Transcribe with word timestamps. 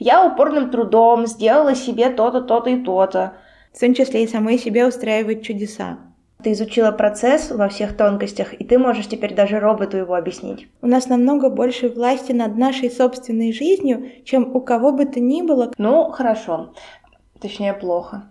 Я 0.00 0.24
упорным 0.24 0.70
трудом 0.70 1.26
сделала 1.26 1.74
себе 1.74 2.08
то-то, 2.08 2.40
то-то 2.40 2.70
и 2.70 2.82
то-то. 2.82 3.34
В 3.74 3.78
том 3.78 3.92
числе 3.92 4.24
и 4.24 4.26
самой 4.26 4.58
себе 4.58 4.86
устраивать 4.86 5.44
чудеса. 5.44 5.98
Ты 6.42 6.52
изучила 6.52 6.90
процесс 6.90 7.50
во 7.50 7.68
всех 7.68 7.94
тонкостях, 7.94 8.54
и 8.58 8.64
ты 8.64 8.78
можешь 8.78 9.08
теперь 9.08 9.34
даже 9.34 9.60
роботу 9.60 9.98
его 9.98 10.14
объяснить. 10.14 10.68
У 10.80 10.86
нас 10.86 11.08
намного 11.08 11.50
больше 11.50 11.90
власти 11.90 12.32
над 12.32 12.56
нашей 12.56 12.90
собственной 12.90 13.52
жизнью, 13.52 14.24
чем 14.24 14.56
у 14.56 14.62
кого 14.62 14.92
бы 14.92 15.04
то 15.04 15.20
ни 15.20 15.42
было. 15.42 15.70
Ну, 15.76 16.10
хорошо. 16.10 16.72
Точнее, 17.38 17.74
плохо. 17.74 18.30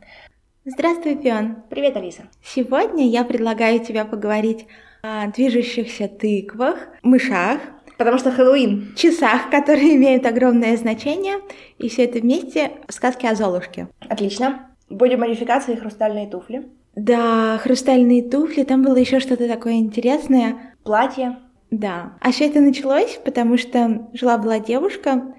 Здравствуй, 0.65 1.17
Пион. 1.17 1.57
Привет, 1.69 1.95
Алиса. 1.97 2.23
Сегодня 2.43 3.07
я 3.07 3.23
предлагаю 3.23 3.79
тебе 3.79 4.03
поговорить 4.05 4.65
о 5.03 5.27
движущихся 5.27 6.07
тыквах, 6.07 6.87
мышах, 7.03 7.59
Потому 7.99 8.17
что 8.17 8.31
Хэллоуин. 8.31 8.93
часах, 8.95 9.49
которые 9.51 9.95
имеют 9.97 10.25
огромное 10.25 10.77
значение, 10.77 11.35
и 11.77 11.89
все 11.89 12.05
это 12.05 12.19
вместе 12.19 12.71
в 12.87 12.93
сказке 12.93 13.27
о 13.27 13.35
Золушке. 13.35 13.89
Отлично. 14.07 14.69
Будем 14.89 15.19
модификации 15.19 15.75
хрустальные 15.75 16.27
туфли. 16.29 16.69
Да, 16.95 17.59
хрустальные 17.61 18.23
туфли, 18.23 18.63
там 18.63 18.83
было 18.83 18.95
еще 18.95 19.19
что-то 19.19 19.49
такое 19.49 19.73
интересное. 19.73 20.75
Платье. 20.85 21.39
Да. 21.71 22.13
А 22.21 22.31
все 22.31 22.47
это 22.47 22.61
началось, 22.61 23.19
потому 23.25 23.57
что 23.57 24.07
жила-была 24.13 24.59
девушка, 24.59 25.35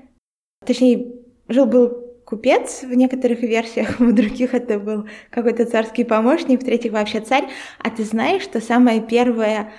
точнее, 0.67 1.15
жил-был 1.48 1.97
купец 2.27 2.83
в 2.83 2.92
некоторых 2.92 3.41
версиях, 3.41 3.98
в 3.98 4.15
других 4.15 4.53
это 4.53 4.79
был 4.79 5.09
какой-то 5.31 5.65
царский 5.65 6.05
помощник, 6.05 6.61
в 6.61 6.65
третьих 6.67 6.92
вообще 6.92 7.20
царь. 7.20 7.48
А 7.79 7.89
ты 7.89 8.05
знаешь, 8.05 8.42
что 8.42 8.61
самая 8.61 9.01
первая 9.01 9.73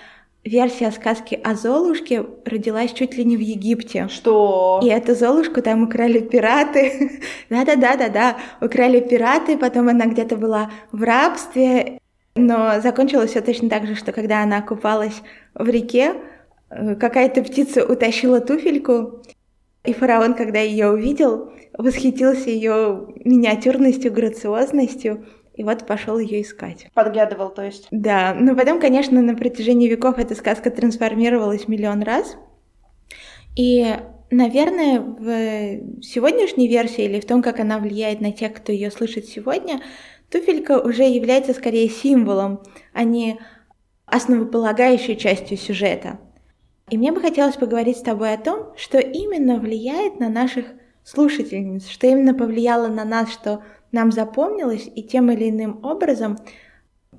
версия 0.43 0.91
сказки 0.91 1.39
о 1.43 1.55
Золушке 1.55 2.25
родилась 2.45 2.93
чуть 2.93 3.15
ли 3.15 3.25
не 3.25 3.37
в 3.37 3.39
Египте. 3.39 4.07
Что? 4.09 4.79
И 4.83 4.87
эту 4.87 5.15
Золушку 5.15 5.61
там 5.61 5.83
украли 5.83 6.19
пираты. 6.19 7.21
Да-да-да-да-да, 7.49 8.37
украли 8.61 8.99
пираты, 8.99 9.57
потом 9.57 9.89
она 9.89 10.05
где-то 10.05 10.37
была 10.37 10.71
в 10.91 11.03
рабстве. 11.03 11.99
Но 12.35 12.79
закончилось 12.81 13.31
все 13.31 13.41
точно 13.41 13.69
так 13.69 13.85
же, 13.85 13.95
что 13.95 14.11
когда 14.11 14.41
она 14.41 14.61
купалась 14.61 15.21
в 15.53 15.67
реке, 15.67 16.15
э, 16.69 16.95
какая-то 16.95 17.43
птица 17.43 17.85
утащила 17.85 18.39
туфельку, 18.39 19.21
и 19.83 19.93
фараон, 19.93 20.35
когда 20.35 20.59
ее 20.59 20.91
увидел, 20.91 21.51
восхитился 21.77 22.49
ее 22.49 23.07
миниатюрностью, 23.25 24.13
грациозностью, 24.13 25.25
и 25.53 25.63
вот 25.63 25.85
пошел 25.85 26.17
ее 26.17 26.41
искать. 26.41 26.87
Подглядывал, 26.93 27.49
то 27.49 27.63
есть. 27.63 27.87
Да, 27.91 28.33
но 28.33 28.55
потом, 28.55 28.79
конечно, 28.79 29.21
на 29.21 29.35
протяжении 29.35 29.89
веков 29.89 30.17
эта 30.17 30.35
сказка 30.35 30.71
трансформировалась 30.71 31.67
миллион 31.67 32.03
раз. 32.03 32.37
И, 33.55 33.95
наверное, 34.29 35.01
в 35.01 36.01
сегодняшней 36.01 36.67
версии 36.67 37.03
или 37.03 37.19
в 37.19 37.25
том, 37.25 37.41
как 37.41 37.59
она 37.59 37.79
влияет 37.79 38.21
на 38.21 38.31
тех, 38.31 38.53
кто 38.53 38.71
ее 38.71 38.91
слышит 38.91 39.25
сегодня, 39.25 39.81
туфелька 40.29 40.79
уже 40.79 41.03
является 41.03 41.53
скорее 41.53 41.89
символом, 41.89 42.63
а 42.93 43.03
не 43.03 43.39
основополагающей 44.05 45.17
частью 45.17 45.57
сюжета. 45.57 46.19
И 46.89 46.97
мне 46.97 47.11
бы 47.11 47.21
хотелось 47.21 47.55
поговорить 47.55 47.97
с 47.97 48.01
тобой 48.01 48.33
о 48.33 48.37
том, 48.37 48.73
что 48.75 48.99
именно 48.99 49.59
влияет 49.59 50.19
на 50.19 50.29
наших 50.29 50.65
слушательниц, 51.03 51.87
что 51.87 52.07
именно 52.07 52.33
повлияло 52.33 52.87
на 52.87 53.05
нас, 53.05 53.31
что 53.31 53.63
нам 53.91 54.11
запомнилось 54.11 54.89
и 54.93 55.03
тем 55.03 55.31
или 55.31 55.49
иным 55.49 55.83
образом 55.83 56.37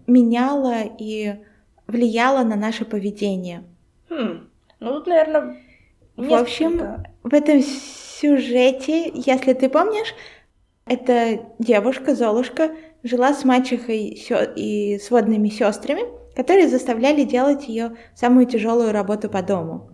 меняло 0.07 0.83
и 0.99 1.37
влияло 1.87 2.43
на 2.45 2.57
наше 2.57 2.85
поведение. 2.85 3.65
Хм. 4.09 4.49
Ну, 4.81 4.95
тут, 4.95 5.07
наверное, 5.07 5.57
В 6.17 6.35
общем, 6.35 7.05
в 7.23 7.33
этом 7.33 7.63
сюжете, 7.63 9.11
если 9.15 9.53
ты 9.53 9.69
помнишь, 9.69 10.15
эта 10.87 11.47
девушка, 11.59 12.15
Золушка, 12.15 12.73
жила 13.03 13.33
с 13.33 13.45
мачехой 13.45 14.19
и 14.57 14.99
сводными 14.99 15.49
сестрами, 15.49 16.03
которые 16.35 16.69
заставляли 16.69 17.25
делать 17.25 17.69
ее 17.69 17.97
самую 18.15 18.47
тяжелую 18.47 18.93
работу 18.93 19.29
по 19.29 19.43
дому. 19.43 19.91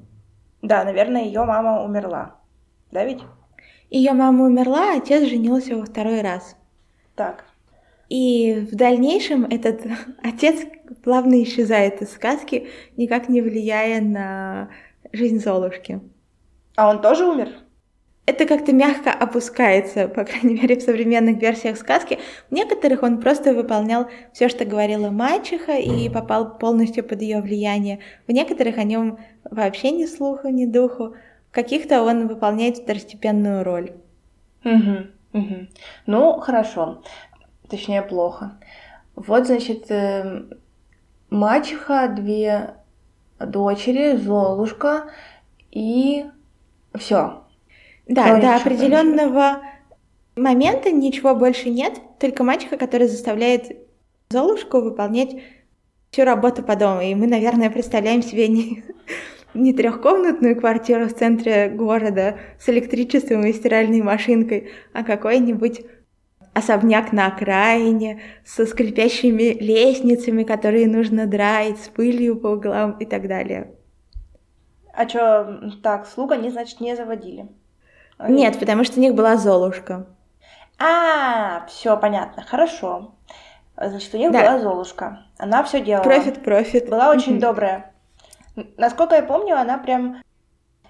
Да, 0.63 0.85
наверное, 0.85 1.25
ее 1.25 1.45
мама 1.45 1.83
умерла. 1.85 2.37
Да 2.91 3.05
ведь? 3.05 3.21
Ее 3.91 4.13
мама 4.13 4.45
умерла, 4.45 4.93
а 4.93 4.97
отец 4.99 5.29
женился 5.29 5.77
во 5.77 5.85
второй 5.85 6.21
раз. 6.21 6.57
Так. 7.19 7.45
И 8.09 8.67
в 8.71 8.77
дальнейшем 8.77 9.45
этот 9.45 9.83
отец 10.23 10.61
плавно 11.03 11.43
исчезает 11.43 12.01
из 12.01 12.13
сказки, 12.13 12.69
никак 12.97 13.29
не 13.29 13.43
влияя 13.43 14.01
на 14.01 14.71
жизнь 15.13 15.41
Золушки. 15.41 16.01
А 16.77 16.89
он 16.89 17.03
тоже 17.03 17.27
умер? 17.27 17.49
Это 18.25 18.45
как-то 18.47 18.73
мягко 18.73 19.11
опускается, 19.11 20.07
по 20.07 20.23
крайней 20.25 20.55
мере, 20.61 20.79
в 20.79 20.83
современных 20.83 21.41
версиях 21.43 21.77
сказки. 21.77 22.19
В 22.51 22.55
некоторых 22.55 23.03
он 23.03 23.21
просто 23.21 23.53
выполнял 23.53 24.09
все, 24.33 24.49
что 24.49 24.65
говорила 24.65 25.11
мачеха, 25.11 25.79
и 25.79 26.09
попал 26.09 26.57
полностью 26.59 27.03
под 27.03 27.23
ее 27.23 27.41
влияние. 27.41 27.99
В 28.29 28.33
некоторых 28.33 28.79
о 28.79 28.85
нем 28.85 29.19
вообще 29.51 29.91
ни 29.91 30.07
слуху, 30.07 30.49
ни 30.49 30.67
духу. 30.67 31.17
В 31.51 31.55
каких-то 31.55 32.03
он 32.03 32.29
выполняет 32.29 32.77
второстепенную 32.77 33.65
роль. 33.65 33.93
Угу, 34.65 35.18
угу. 35.39 35.67
Ну, 36.07 36.41
хорошо. 36.41 37.03
Точнее, 37.69 38.03
плохо. 38.03 38.59
Вот, 39.15 39.47
значит, 39.47 39.91
эм, 39.91 40.51
мачеха, 41.31 42.09
две 42.09 42.75
дочери, 43.39 44.17
Золушка 44.17 45.11
и 45.71 46.27
все. 46.95 47.45
Да, 48.07 48.27
Что 48.27 48.41
до 48.41 48.57
определенного 48.57 49.63
момента 50.37 50.91
ничего 50.91 51.35
больше 51.35 51.69
нет, 51.69 52.01
только 52.19 52.43
мачеха, 52.45 52.77
которая 52.77 53.09
заставляет 53.09 53.77
Золушку 54.31 54.81
выполнять 54.81 55.37
всю 56.11 56.25
работу 56.25 56.63
по 56.63 56.77
дому. 56.77 57.01
И 57.03 57.15
мы, 57.15 57.27
наверное, 57.27 57.71
представляем 57.71 58.23
себе 58.23 58.49
не, 58.49 58.83
не 59.55 59.73
трехкомнатную 59.73 60.57
квартиру 60.57 61.09
в 61.09 61.15
центре 61.15 61.69
города 61.69 62.39
с 62.59 62.69
электричеством 62.69 63.45
и 63.47 63.53
стиральной 63.53 64.03
машинкой, 64.03 64.71
а 64.93 65.03
какой-нибудь 65.03 65.83
особняк 66.55 67.13
на 67.13 67.27
окраине 67.27 68.21
со 68.45 68.67
скрипящими 68.67 69.55
лестницами, 69.61 70.43
которые 70.43 70.87
нужно 70.87 71.27
драить, 71.27 71.79
с 71.81 71.89
пылью 71.89 72.37
по 72.37 72.49
углам 72.49 72.93
и 72.99 73.05
так 73.05 73.29
далее. 73.29 73.73
А 74.93 75.07
чё, 75.07 75.61
так, 75.83 76.07
слуг 76.07 76.33
они, 76.33 76.51
значит, 76.51 76.81
не 76.81 76.97
заводили? 76.97 77.47
Нет, 78.29 78.59
потому 78.59 78.83
что 78.83 78.99
у 78.99 79.03
них 79.03 79.15
была 79.15 79.37
Золушка. 79.37 80.07
А, 80.81 81.65
все 81.69 81.97
понятно, 81.97 82.43
хорошо. 82.43 83.15
Значит, 83.77 84.13
у 84.15 84.19
них 84.19 84.33
Да. 84.33 84.41
была 84.41 84.59
Золушка. 84.59 85.27
Она 85.39 85.63
все 85.63 85.81
делала. 85.81 86.03
Профит, 86.03 86.43
профит. 86.43 86.89
Была 86.89 87.11
очень 87.11 87.39
добрая. 87.39 87.93
Насколько 88.77 89.17
я 89.17 89.23
помню, 89.23 89.57
она 89.57 89.79
прям 89.79 90.23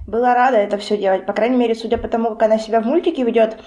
была 0.07 0.35
рада 0.35 0.57
это 0.57 0.79
все 0.79 0.97
делать. 0.97 1.27
По 1.27 1.33
крайней 1.33 1.57
мере, 1.57 1.75
судя 1.75 1.99
по 1.99 2.09
тому, 2.09 2.31
как 2.31 2.45
она 2.45 2.59
себя 2.59 2.81
в 2.81 2.87
мультике 2.87 3.25
ведет. 3.25 3.59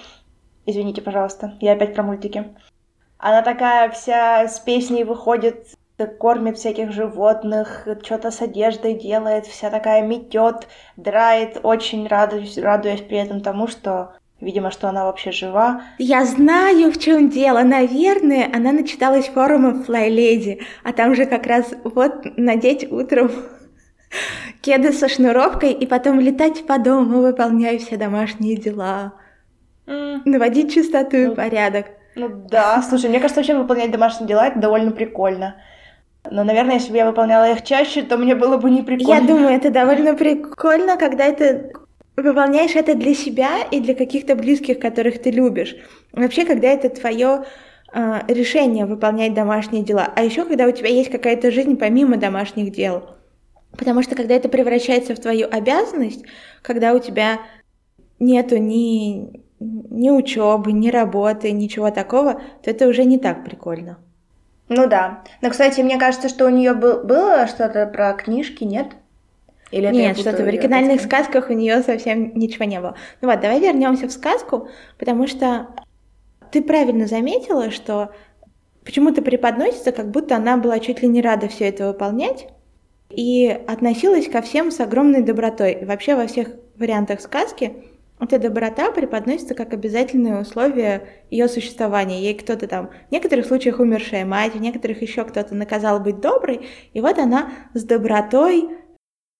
Извините, 0.66 1.02
пожалуйста, 1.02 1.54
я 1.60 1.72
опять 1.72 1.94
про 1.94 2.02
мультики. 2.02 2.54
Она 3.18 3.42
такая 3.42 3.90
вся 3.90 4.48
с 4.48 4.58
песней 4.58 5.04
выходит, 5.04 5.66
кормит 6.18 6.58
всяких 6.58 6.90
животных, 6.90 7.86
что-то 8.02 8.32
с 8.32 8.42
одеждой 8.42 8.94
делает, 8.94 9.46
вся 9.46 9.70
такая 9.70 10.02
метет, 10.02 10.66
драет, 10.96 11.60
очень 11.62 12.08
радуюсь, 12.08 12.58
радуясь 12.58 13.02
при 13.02 13.18
этом 13.18 13.40
тому, 13.40 13.68
что, 13.68 14.14
видимо, 14.40 14.72
что 14.72 14.88
она 14.88 15.04
вообще 15.04 15.30
жива. 15.30 15.82
Я 15.98 16.24
знаю, 16.24 16.90
в 16.90 16.98
чем 16.98 17.28
дело. 17.30 17.60
Наверное, 17.62 18.50
она 18.52 18.72
начиталась 18.72 19.28
форумов 19.28 19.88
Fly 19.88 20.08
Lady, 20.08 20.62
а 20.82 20.92
там 20.92 21.14
же 21.14 21.26
как 21.26 21.46
раз 21.46 21.72
вот 21.84 22.36
надеть 22.36 22.90
утром 22.90 23.30
кеды 24.60 24.92
со 24.92 25.08
шнуровкой 25.08 25.72
и 25.72 25.86
потом 25.86 26.20
летать 26.20 26.66
по 26.66 26.78
дому, 26.78 27.20
выполняя 27.22 27.78
все 27.78 27.96
домашние 27.96 28.56
дела, 28.56 29.14
наводить 29.86 30.74
чистоту 30.74 31.16
и 31.16 31.26
Ну, 31.26 31.34
порядок. 31.34 31.86
Ну 32.14 32.28
да, 32.28 32.82
слушай, 32.82 33.08
мне 33.08 33.20
кажется, 33.20 33.40
вообще 33.40 33.56
выполнять 33.56 33.90
домашние 33.90 34.28
дела 34.28 34.48
это 34.48 34.58
довольно 34.58 34.90
прикольно. 34.90 35.56
Но, 36.30 36.44
наверное, 36.44 36.74
если 36.74 36.92
бы 36.92 36.98
я 36.98 37.06
выполняла 37.06 37.50
их 37.50 37.64
чаще, 37.64 38.02
то 38.02 38.16
мне 38.16 38.34
было 38.34 38.56
бы 38.56 38.70
не 38.70 38.82
прикольно. 38.82 39.20
Я 39.20 39.26
думаю, 39.26 39.48
это 39.48 39.70
довольно 39.70 40.14
прикольно, 40.14 40.96
когда 40.96 41.32
ты 41.32 41.72
выполняешь 42.16 42.76
это 42.76 42.94
для 42.94 43.14
себя 43.14 43.62
и 43.70 43.80
для 43.80 43.94
каких-то 43.94 44.36
близких, 44.36 44.78
которых 44.78 45.20
ты 45.20 45.30
любишь. 45.30 45.74
Вообще, 46.12 46.44
когда 46.44 46.68
это 46.68 46.90
твое 46.90 47.44
а, 47.92 48.22
решение 48.28 48.86
выполнять 48.86 49.34
домашние 49.34 49.82
дела. 49.82 50.12
А 50.14 50.22
еще, 50.22 50.44
когда 50.44 50.66
у 50.66 50.70
тебя 50.70 50.88
есть 50.88 51.10
какая-то 51.10 51.50
жизнь 51.50 51.76
помимо 51.76 52.16
домашних 52.16 52.72
дел. 52.72 53.16
Потому 53.76 54.02
что 54.02 54.14
когда 54.14 54.34
это 54.34 54.48
превращается 54.48 55.14
в 55.14 55.20
твою 55.20 55.48
обязанность, 55.50 56.24
когда 56.62 56.92
у 56.92 56.98
тебя 56.98 57.40
нету 58.18 58.58
ни, 58.58 59.42
ни 59.60 60.10
учебы, 60.10 60.72
ни 60.72 60.90
работы, 60.90 61.52
ничего 61.52 61.90
такого, 61.90 62.40
то 62.62 62.70
это 62.70 62.86
уже 62.86 63.04
не 63.04 63.18
так 63.18 63.44
прикольно. 63.44 63.98
Ну 64.68 64.86
да. 64.86 65.24
Но, 65.40 65.50
кстати, 65.50 65.80
мне 65.80 65.98
кажется, 65.98 66.28
что 66.28 66.46
у 66.46 66.50
нее 66.50 66.74
было 66.74 67.46
что-то 67.46 67.86
про 67.86 68.12
книжки, 68.14 68.64
нет? 68.64 68.88
Или 69.70 69.88
Нет, 69.88 70.18
что-то 70.18 70.44
в 70.44 70.46
оригинальных 70.46 71.00
сказках 71.00 71.48
у 71.48 71.54
нее 71.54 71.82
совсем 71.82 72.34
ничего 72.34 72.66
не 72.66 72.78
было. 72.78 72.94
Ну 73.22 73.28
вот, 73.28 73.40
давай 73.40 73.58
вернемся 73.58 74.06
в 74.06 74.12
сказку, 74.12 74.68
потому 74.98 75.26
что 75.26 75.68
ты 76.50 76.62
правильно 76.62 77.06
заметила, 77.06 77.70
что 77.70 78.10
почему-то 78.84 79.22
преподносится, 79.22 79.90
как 79.90 80.10
будто 80.10 80.36
она 80.36 80.58
была 80.58 80.78
чуть 80.78 81.00
ли 81.00 81.08
не 81.08 81.22
рада 81.22 81.48
все 81.48 81.68
это 81.68 81.86
выполнять 81.86 82.48
и 83.14 83.48
относилась 83.48 84.28
ко 84.28 84.42
всем 84.42 84.70
с 84.70 84.80
огромной 84.80 85.22
добротой. 85.22 85.72
И 85.72 85.84
вообще 85.84 86.16
во 86.16 86.26
всех 86.26 86.48
вариантах 86.76 87.20
сказки 87.20 87.72
эта 88.20 88.38
доброта 88.38 88.92
преподносится 88.92 89.54
как 89.54 89.72
обязательное 89.72 90.40
условие 90.40 91.08
ее 91.30 91.48
существования. 91.48 92.22
Ей 92.22 92.34
кто-то 92.34 92.68
там, 92.68 92.90
в 93.08 93.12
некоторых 93.12 93.46
случаях 93.46 93.80
умершая 93.80 94.24
мать, 94.24 94.54
в 94.54 94.60
некоторых 94.60 95.02
еще 95.02 95.24
кто-то 95.24 95.54
наказал 95.54 95.98
быть 95.98 96.20
доброй, 96.20 96.66
и 96.92 97.00
вот 97.00 97.18
она 97.18 97.50
с 97.74 97.82
добротой 97.82 98.68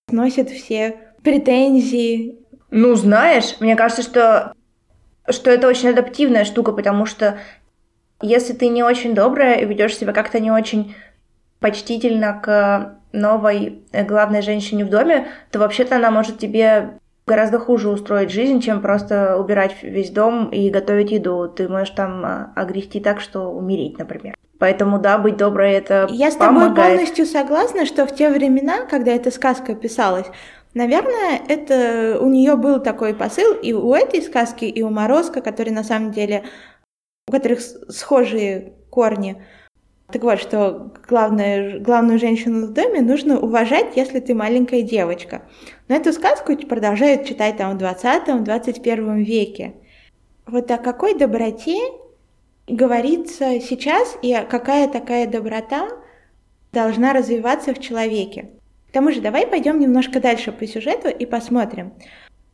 сносит 0.09 0.49
все 0.49 0.97
претензии. 1.23 2.39
Ну, 2.71 2.95
знаешь, 2.95 3.55
мне 3.59 3.75
кажется, 3.75 4.03
что, 4.03 4.53
что 5.29 5.49
это 5.49 5.67
очень 5.67 5.89
адаптивная 5.89 6.43
штука, 6.43 6.73
потому 6.73 7.05
что 7.05 7.39
если 8.21 8.53
ты 8.53 8.67
не 8.67 8.83
очень 8.83 9.13
добрая 9.15 9.59
и 9.59 9.65
ведешь 9.65 9.97
себя 9.97 10.11
как-то 10.11 10.39
не 10.39 10.51
очень 10.51 10.95
почтительно 11.63 12.41
к 12.43 12.97
новой 13.13 13.83
э, 13.93 14.03
главной 14.03 14.41
женщине 14.41 14.83
в 14.83 14.89
доме, 14.89 15.27
то 15.49 15.59
вообще-то 15.59 15.95
она 15.95 16.11
может 16.11 16.37
тебе 16.37 16.99
гораздо 17.25 17.57
хуже 17.57 17.87
устроить 17.87 18.31
жизнь, 18.31 18.59
чем 18.59 18.81
просто 18.81 19.37
убирать 19.37 19.73
весь 19.81 20.09
дом 20.09 20.49
и 20.49 20.69
готовить 20.69 21.11
еду. 21.11 21.47
Ты 21.47 21.69
можешь 21.69 21.91
там 21.91 22.25
а, 22.25 22.53
огрести 22.57 22.99
так, 22.99 23.21
что 23.21 23.49
умереть, 23.49 23.97
например. 23.97 24.35
Поэтому 24.59 24.99
да, 24.99 25.17
быть 25.17 25.37
доброй 25.37 25.71
это 25.71 26.05
Я 26.11 26.31
с 26.31 26.35
тобой 26.35 26.63
помогает. 26.63 26.97
полностью 26.97 27.25
согласна, 27.25 27.85
что 27.85 28.05
в 28.05 28.13
те 28.13 28.29
времена, 28.29 28.85
когда 28.89 29.11
эта 29.11 29.31
сказка 29.31 29.73
писалась, 29.73 30.27
наверное, 30.73 31.39
это 31.47 32.17
у 32.19 32.27
нее 32.27 32.57
был 32.57 32.81
такой 32.81 33.13
посыл 33.13 33.53
и 33.53 33.71
у 33.71 33.93
этой 33.93 34.21
сказки, 34.21 34.65
и 34.65 34.81
у 34.81 34.89
Морозка, 34.89 35.39
которые 35.39 35.73
на 35.73 35.85
самом 35.85 36.11
деле, 36.11 36.43
у 37.25 37.31
которых 37.31 37.61
схожие 37.61 38.73
корни. 38.89 39.41
Так 40.11 40.23
вот, 40.23 40.39
что 40.39 40.91
главное, 41.07 41.79
главную 41.79 42.19
женщину 42.19 42.67
в 42.67 42.73
доме 42.73 43.01
нужно 43.01 43.39
уважать, 43.39 43.95
если 43.95 44.19
ты 44.19 44.35
маленькая 44.35 44.81
девочка. 44.81 45.43
Но 45.87 45.95
эту 45.95 46.13
сказку 46.13 46.55
продолжают 46.55 47.25
читать 47.25 47.57
там 47.57 47.77
в 47.77 47.81
20-21 47.81 49.23
веке. 49.23 49.73
Вот 50.45 50.69
о 50.69 50.77
какой 50.77 51.17
доброте 51.17 51.79
говорится 52.67 53.59
сейчас 53.59 54.17
и 54.21 54.33
какая 54.49 54.87
такая 54.87 55.27
доброта 55.27 55.89
должна 56.71 57.13
развиваться 57.13 57.73
в 57.73 57.79
человеке. 57.79 58.49
К 58.89 58.93
тому 58.93 59.11
же 59.11 59.21
давай 59.21 59.47
пойдем 59.47 59.79
немножко 59.79 60.19
дальше 60.19 60.51
по 60.51 60.67
сюжету 60.67 61.07
и 61.07 61.25
посмотрим. 61.25 61.93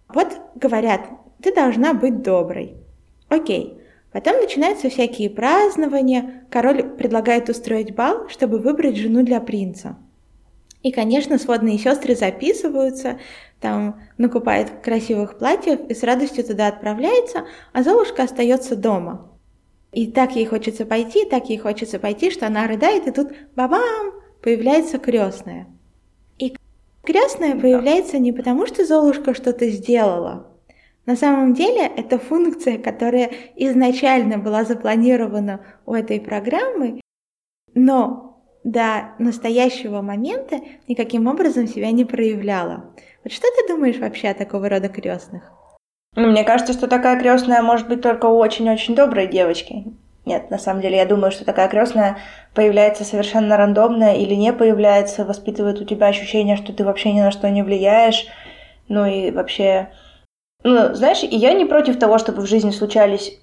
Вот 0.07 0.38
говорят, 0.56 1.01
ты 1.42 1.54
должна 1.54 1.94
быть 1.94 2.22
доброй. 2.22 2.75
Окей. 3.28 3.81
Потом 4.11 4.38
начинаются 4.38 4.89
всякие 4.89 5.29
празднования, 5.29 6.45
король 6.50 6.83
предлагает 6.83 7.50
устроить 7.50 7.94
бал, 7.94 8.27
чтобы 8.27 8.57
выбрать 8.57 8.97
жену 8.97 9.23
для 9.23 9.39
принца. 9.39 9.97
И, 10.81 10.91
конечно, 10.91 11.38
сводные 11.38 11.77
сестры 11.77 12.15
записываются, 12.15 13.19
там 13.59 14.00
накупает 14.17 14.81
красивых 14.81 15.38
платьев 15.38 15.81
и 15.89 15.94
с 15.94 16.03
радостью 16.03 16.44
туда 16.45 16.67
отправляется, 16.67 17.45
а 17.73 17.83
Золушка 17.83 18.23
остается 18.23 18.75
дома. 18.75 19.29
И 19.91 20.07
так 20.07 20.35
ей 20.35 20.45
хочется 20.45 20.85
пойти, 20.85 21.25
так 21.25 21.50
ей 21.50 21.57
хочется 21.57 22.00
пойти, 22.00 22.31
что 22.31 22.47
она 22.47 22.67
рыдает, 22.67 23.07
и 23.07 23.12
тут 23.12 23.31
бабам 23.55 24.13
появляется 24.41 25.00
крестная. 25.00 25.67
И 26.38 26.55
крестная 27.03 27.59
появляется 27.59 28.17
не 28.17 28.31
потому, 28.31 28.65
что 28.65 28.85
Золушка 28.85 29.33
что-то 29.33 29.69
сделала. 29.69 30.49
На 31.06 31.16
самом 31.16 31.54
деле 31.54 31.86
это 31.86 32.19
функция, 32.19 32.78
которая 32.78 33.31
изначально 33.56 34.38
была 34.38 34.63
запланирована 34.63 35.62
у 35.86 35.94
этой 35.94 36.22
программы, 36.22 37.01
но 37.74 38.30
до 38.63 39.16
настоящего 39.18 40.01
момента 40.01 40.60
никаким 40.88 41.28
образом 41.28 41.68
себя 41.68 41.92
не 41.92 42.06
проявляла. 42.06 42.94
Вот 43.24 43.34
что 43.34 43.48
ты 43.48 43.74
думаешь 43.74 43.98
вообще 43.98 44.30
о 44.30 44.34
такого 44.34 44.69
рода 44.69 44.90
крестных? 44.90 45.51
Ну, 46.16 46.28
мне 46.28 46.44
кажется, 46.44 46.74
что 46.74 46.88
такая 46.88 47.19
крестная 47.19 47.62
может 47.62 47.88
быть 47.88 48.01
только 48.01 48.25
у 48.25 48.38
очень-очень 48.38 48.96
доброй 48.96 49.28
девочки. 49.28 49.86
Нет, 50.25 50.51
на 50.51 50.57
самом 50.60 50.81
деле, 50.81 50.98
я 50.98 51.06
думаю, 51.06 51.31
что 51.31 51.46
такая 51.46 51.69
крестная 51.69 52.18
появляется 52.54 53.04
совершенно 53.04 53.57
рандомно 53.57 54.16
или 54.16 54.36
не 54.36 54.54
появляется, 54.54 55.25
воспитывает 55.25 55.80
у 55.81 55.86
тебя 55.86 56.07
ощущение, 56.07 56.56
что 56.56 56.74
ты 56.74 56.84
вообще 56.84 57.13
ни 57.13 57.22
на 57.22 57.31
что 57.31 57.50
не 57.50 57.63
влияешь. 57.63 58.28
Ну 58.88 59.06
и 59.06 59.31
вообще... 59.31 59.90
Ну, 60.63 60.94
знаешь, 60.94 61.19
я 61.23 61.53
не 61.53 61.65
против 61.65 61.97
того, 61.97 62.17
чтобы 62.17 62.41
в 62.41 62.47
жизни 62.47 62.71
случались 62.71 63.39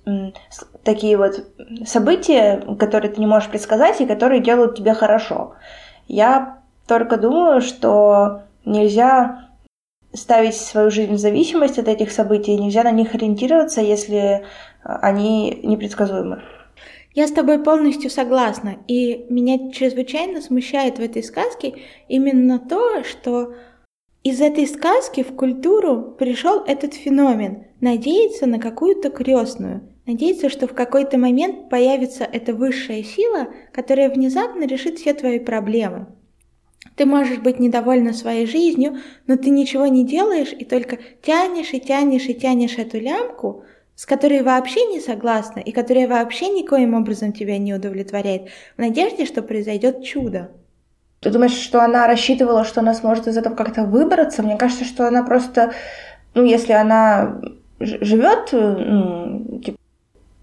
такие 0.84 1.16
вот 1.16 1.46
события, 1.86 2.62
которые 2.78 3.10
ты 3.10 3.20
не 3.20 3.26
можешь 3.26 3.48
предсказать 3.48 4.00
и 4.00 4.06
которые 4.06 4.42
делают 4.42 4.76
тебе 4.76 4.92
хорошо. 4.92 5.54
Я 6.08 6.62
только 6.86 7.16
думаю, 7.16 7.62
что 7.62 8.42
нельзя 8.66 9.48
ставить 10.12 10.56
свою 10.56 10.90
жизнь 10.90 11.14
в 11.14 11.18
зависимость 11.18 11.78
от 11.78 11.88
этих 11.88 12.12
событий, 12.12 12.56
нельзя 12.56 12.82
на 12.82 12.90
них 12.90 13.14
ориентироваться, 13.14 13.80
если 13.80 14.44
а, 14.82 14.96
они 15.02 15.60
непредсказуемы. 15.62 16.42
Я 17.14 17.26
с 17.26 17.32
тобой 17.32 17.62
полностью 17.62 18.10
согласна, 18.10 18.76
и 18.88 19.26
меня 19.30 19.70
чрезвычайно 19.72 20.40
смущает 20.42 20.98
в 20.98 21.02
этой 21.02 21.22
сказке 21.22 21.74
именно 22.08 22.58
то, 22.58 23.02
что 23.04 23.54
из 24.28 24.40
этой 24.40 24.66
сказки 24.66 25.22
в 25.22 25.36
культуру 25.36 26.16
пришел 26.18 26.64
этот 26.64 26.94
феномен– 26.94 27.66
надеяться 27.80 28.46
на 28.46 28.58
какую-то 28.58 29.08
крестную, 29.08 29.82
надеяться, 30.04 30.48
что 30.48 30.66
в 30.66 30.74
какой-то 30.74 31.16
момент 31.16 31.70
появится 31.70 32.24
эта 32.24 32.52
высшая 32.52 33.04
сила, 33.04 33.46
которая 33.72 34.10
внезапно 34.10 34.66
решит 34.66 34.98
все 34.98 35.14
твои 35.14 35.38
проблемы. 35.38 36.06
Ты 36.96 37.06
можешь 37.06 37.38
быть 37.38 37.60
недовольна 37.60 38.12
своей 38.12 38.46
жизнью, 38.46 38.96
но 39.28 39.36
ты 39.36 39.50
ничего 39.50 39.86
не 39.86 40.04
делаешь 40.04 40.52
и 40.58 40.64
только 40.64 40.98
тянешь 41.22 41.72
и 41.72 41.78
тянешь 41.78 42.26
и 42.26 42.34
тянешь 42.34 42.78
эту 42.78 42.98
лямку, 42.98 43.62
с 43.94 44.06
которой 44.06 44.42
вообще 44.42 44.86
не 44.86 44.98
согласна 44.98 45.60
и 45.60 45.70
которая 45.70 46.08
вообще 46.08 46.48
никоим 46.48 46.94
образом 46.94 47.32
тебя 47.32 47.58
не 47.58 47.74
удовлетворяет, 47.74 48.48
в 48.76 48.80
надежде, 48.80 49.24
что 49.24 49.42
произойдет 49.42 50.02
чудо. 50.02 50.50
Ты 51.26 51.32
думаешь, 51.32 51.58
что 51.58 51.82
она 51.82 52.06
рассчитывала, 52.06 52.62
что 52.62 52.82
она 52.82 52.94
сможет 52.94 53.26
из 53.26 53.36
этого 53.36 53.56
как-то 53.56 53.82
выбраться? 53.82 54.44
Мне 54.44 54.56
кажется, 54.56 54.84
что 54.84 55.08
она 55.08 55.24
просто, 55.24 55.72
ну, 56.34 56.44
если 56.44 56.72
она 56.72 57.40
живет, 57.80 58.50
ну, 58.52 59.58
типа, 59.58 59.76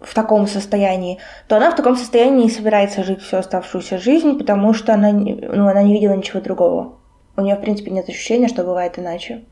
в 0.01 0.13
таком 0.13 0.45
состоянии, 0.45 1.19
то 1.48 1.55
она 1.55 1.72
в 1.72 1.77
таком 1.77 1.96
состоянии 1.96 2.43
не 2.43 2.50
собирается 2.50 3.05
жить 3.05 3.22
всю 3.22 3.38
оставшуюся 3.38 3.98
жизнь, 3.98 4.38
потому 4.38 4.74
что 4.74 4.93
она, 4.93 5.13
ну, 5.13 5.67
она 5.67 5.84
не 5.84 5.93
видела 5.93 6.17
ничего 6.17 6.41
другого. 6.41 7.00
У 7.38 7.41
нее, 7.41 7.55
в 7.55 7.62
принципе, 7.62 7.89
нет 7.89 8.10
ощущения, 8.10 8.50
что 8.50 8.65
бывает 8.65 9.00
иначе. 9.00 9.46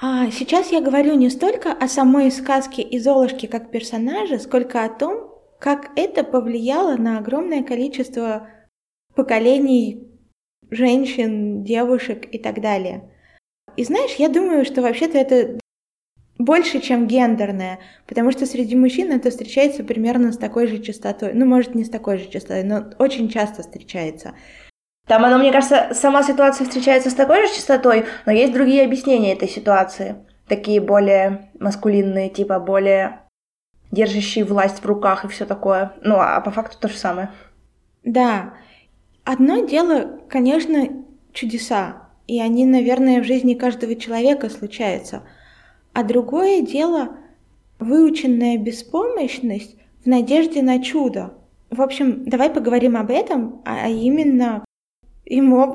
А 0.00 0.30
сейчас 0.30 0.70
я 0.70 0.80
говорю 0.80 1.14
не 1.14 1.28
столько 1.28 1.72
о 1.72 1.88
самой 1.88 2.30
сказке 2.30 2.82
и 2.82 3.00
Золушке 3.00 3.48
как 3.48 3.72
персонаже, 3.72 4.38
сколько 4.38 4.84
о 4.84 4.88
том, 4.88 5.28
как 5.58 5.90
это 5.96 6.22
повлияло 6.22 6.94
на 6.96 7.18
огромное 7.18 7.64
количество 7.64 8.46
поколений 9.16 10.11
женщин, 10.72 11.62
девушек 11.62 12.26
и 12.32 12.38
так 12.38 12.60
далее. 12.60 13.08
И 13.76 13.84
знаешь, 13.84 14.16
я 14.16 14.28
думаю, 14.28 14.64
что 14.64 14.82
вообще-то 14.82 15.18
это 15.18 15.60
больше, 16.38 16.80
чем 16.80 17.06
гендерное, 17.06 17.78
потому 18.06 18.32
что 18.32 18.46
среди 18.46 18.74
мужчин 18.74 19.12
это 19.12 19.30
встречается 19.30 19.84
примерно 19.84 20.32
с 20.32 20.38
такой 20.38 20.66
же 20.66 20.78
частотой. 20.78 21.32
Ну, 21.34 21.46
может, 21.46 21.74
не 21.74 21.84
с 21.84 21.90
такой 21.90 22.18
же 22.18 22.28
частотой, 22.28 22.64
но 22.64 22.84
очень 22.98 23.28
часто 23.28 23.62
встречается. 23.62 24.34
Там 25.06 25.24
оно, 25.24 25.38
мне 25.38 25.52
кажется, 25.52 25.90
сама 25.92 26.22
ситуация 26.22 26.66
встречается 26.66 27.10
с 27.10 27.14
такой 27.14 27.46
же 27.46 27.54
частотой, 27.54 28.06
но 28.24 28.32
есть 28.32 28.52
другие 28.52 28.84
объяснения 28.84 29.32
этой 29.32 29.48
ситуации. 29.48 30.16
Такие 30.48 30.80
более 30.80 31.50
маскулинные, 31.58 32.30
типа 32.30 32.58
более 32.60 33.20
держащие 33.90 34.44
власть 34.44 34.82
в 34.82 34.86
руках 34.86 35.24
и 35.24 35.28
все 35.28 35.44
такое. 35.44 35.92
Ну, 36.02 36.16
а 36.18 36.40
по 36.40 36.50
факту 36.50 36.78
то 36.80 36.88
же 36.88 36.96
самое. 36.96 37.30
Да. 38.04 38.54
Одно 39.24 39.64
дело, 39.66 40.20
конечно, 40.28 41.04
чудеса. 41.32 42.08
И 42.26 42.40
они, 42.40 42.64
наверное, 42.66 43.20
в 43.20 43.26
жизни 43.26 43.54
каждого 43.54 43.94
человека 43.94 44.48
случаются– 44.48 45.22
а 45.92 46.04
другое 46.04 46.62
дело 46.62 47.16
выученная 47.78 48.56
беспомощность 48.56 49.76
в 50.04 50.06
надежде 50.06 50.62
на 50.62 50.82
чудо. 50.82 51.34
В 51.70 51.82
общем, 51.82 52.24
давай 52.24 52.50
поговорим 52.50 52.96
об 52.96 53.10
этом, 53.10 53.62
а 53.64 53.88
именно 53.88 54.64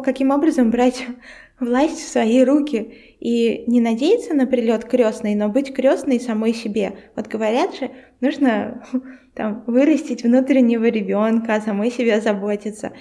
каким 0.04 0.32
образом 0.32 0.72
брать 0.72 1.06
власть 1.60 2.00
в 2.00 2.08
свои 2.08 2.44
руки 2.44 2.94
и 3.20 3.64
не 3.68 3.80
надеяться 3.82 4.34
на 4.34 4.46
прилет 4.48 4.86
крестной, 4.86 5.36
но 5.36 5.50
быть 5.50 5.74
крестной 5.74 6.20
самой 6.20 6.54
себе. 6.54 6.98
Вот 7.16 7.28
говорят 7.28 7.76
же, 7.76 7.92
нужно 8.22 8.84
там 9.36 9.64
вырастить 9.68 10.24
внутреннего 10.24 10.86
ребенка, 10.86 11.62
самой 11.62 11.92
себе 11.92 12.22
заботиться. 12.22 12.94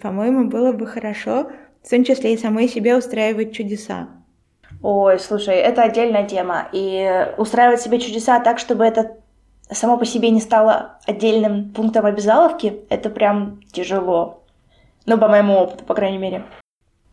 По-моему, 0.00 0.48
было 0.48 0.72
бы 0.72 0.86
хорошо, 0.86 1.50
в 1.82 1.90
том 1.90 2.04
числе 2.04 2.34
и 2.34 2.38
самой 2.38 2.68
себе 2.68 2.96
устраивать 2.96 3.54
чудеса. 3.54 4.08
Ой, 4.82 5.18
слушай, 5.18 5.54
это 5.54 5.82
отдельная 5.82 6.26
тема. 6.26 6.68
И 6.72 7.28
устраивать 7.38 7.80
себе 7.80 7.98
чудеса 7.98 8.40
так, 8.40 8.58
чтобы 8.58 8.84
это 8.84 9.16
само 9.70 9.96
по 9.96 10.04
себе 10.04 10.30
не 10.30 10.40
стало 10.40 10.98
отдельным 11.06 11.70
пунктом 11.72 12.06
обязаловки, 12.06 12.80
это 12.90 13.10
прям 13.10 13.60
тяжело. 13.72 14.44
Ну, 15.06 15.18
по 15.18 15.28
моему 15.28 15.54
опыту, 15.54 15.84
по 15.84 15.94
крайней 15.94 16.18
мере. 16.18 16.44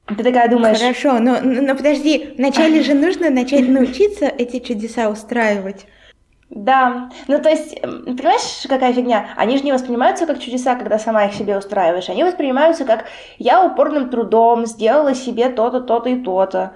Ты 0.05 0.23
такая 0.23 0.49
думаешь... 0.49 0.79
Хорошо, 0.79 1.19
но, 1.19 1.39
но 1.41 1.75
подожди, 1.75 2.33
вначале 2.37 2.81
же 2.83 2.93
нужно 2.93 3.29
начать 3.29 3.67
научиться 3.67 4.25
эти 4.25 4.59
чудеса 4.59 5.09
устраивать. 5.09 5.85
Да, 6.51 7.09
ну 7.29 7.41
то 7.41 7.49
есть, 7.49 7.79
понимаешь, 7.81 8.65
какая 8.67 8.91
фигня? 8.93 9.29
Они 9.37 9.57
же 9.57 9.63
не 9.63 9.71
воспринимаются 9.71 10.25
как 10.25 10.39
чудеса, 10.39 10.75
когда 10.75 10.99
сама 10.99 11.23
их 11.25 11.33
себе 11.33 11.57
устраиваешь. 11.57 12.09
Они 12.09 12.25
воспринимаются 12.25 12.83
как 12.83 13.05
я 13.37 13.63
упорным 13.63 14.09
трудом 14.09 14.65
сделала 14.65 15.15
себе 15.15 15.47
то-то, 15.49 15.79
то-то 15.79 16.09
и 16.09 16.21
то-то. 16.21 16.73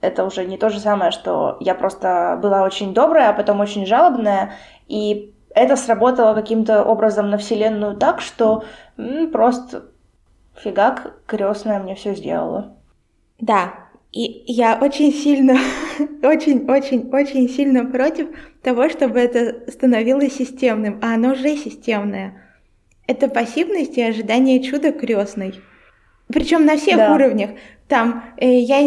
Это 0.00 0.24
уже 0.24 0.44
не 0.44 0.58
то 0.58 0.70
же 0.70 0.80
самое, 0.80 1.12
что 1.12 1.56
я 1.60 1.76
просто 1.76 2.38
была 2.42 2.62
очень 2.64 2.94
добрая, 2.94 3.30
а 3.30 3.32
потом 3.32 3.60
очень 3.60 3.86
жалобная, 3.86 4.54
и 4.88 5.34
это 5.54 5.76
сработало 5.76 6.34
каким-то 6.34 6.84
образом 6.84 7.30
на 7.30 7.38
Вселенную 7.38 7.96
так, 7.96 8.20
что 8.20 8.64
м, 8.98 9.30
просто 9.30 9.84
фигак 10.56 11.14
крестная 11.26 11.78
мне 11.78 11.94
все 11.94 12.14
сделала. 12.14 12.76
Да, 13.40 13.85
и 14.16 14.50
я 14.50 14.78
очень 14.80 15.12
сильно, 15.12 15.58
очень-очень-очень 16.22 17.50
сильно 17.50 17.84
против 17.84 18.28
того, 18.62 18.88
чтобы 18.88 19.18
это 19.18 19.70
становилось 19.70 20.36
системным, 20.36 20.98
а 21.02 21.14
оно 21.14 21.32
уже 21.32 21.54
системное. 21.56 22.42
Это 23.06 23.28
пассивность 23.28 23.98
и 23.98 24.02
ожидание 24.02 24.62
чуда 24.62 24.92
крестной. 24.92 25.60
Причем 26.28 26.64
на 26.64 26.78
всех 26.78 26.96
да. 26.96 27.14
уровнях. 27.14 27.50
Там 27.88 28.24
э, 28.38 28.60
я 28.60 28.80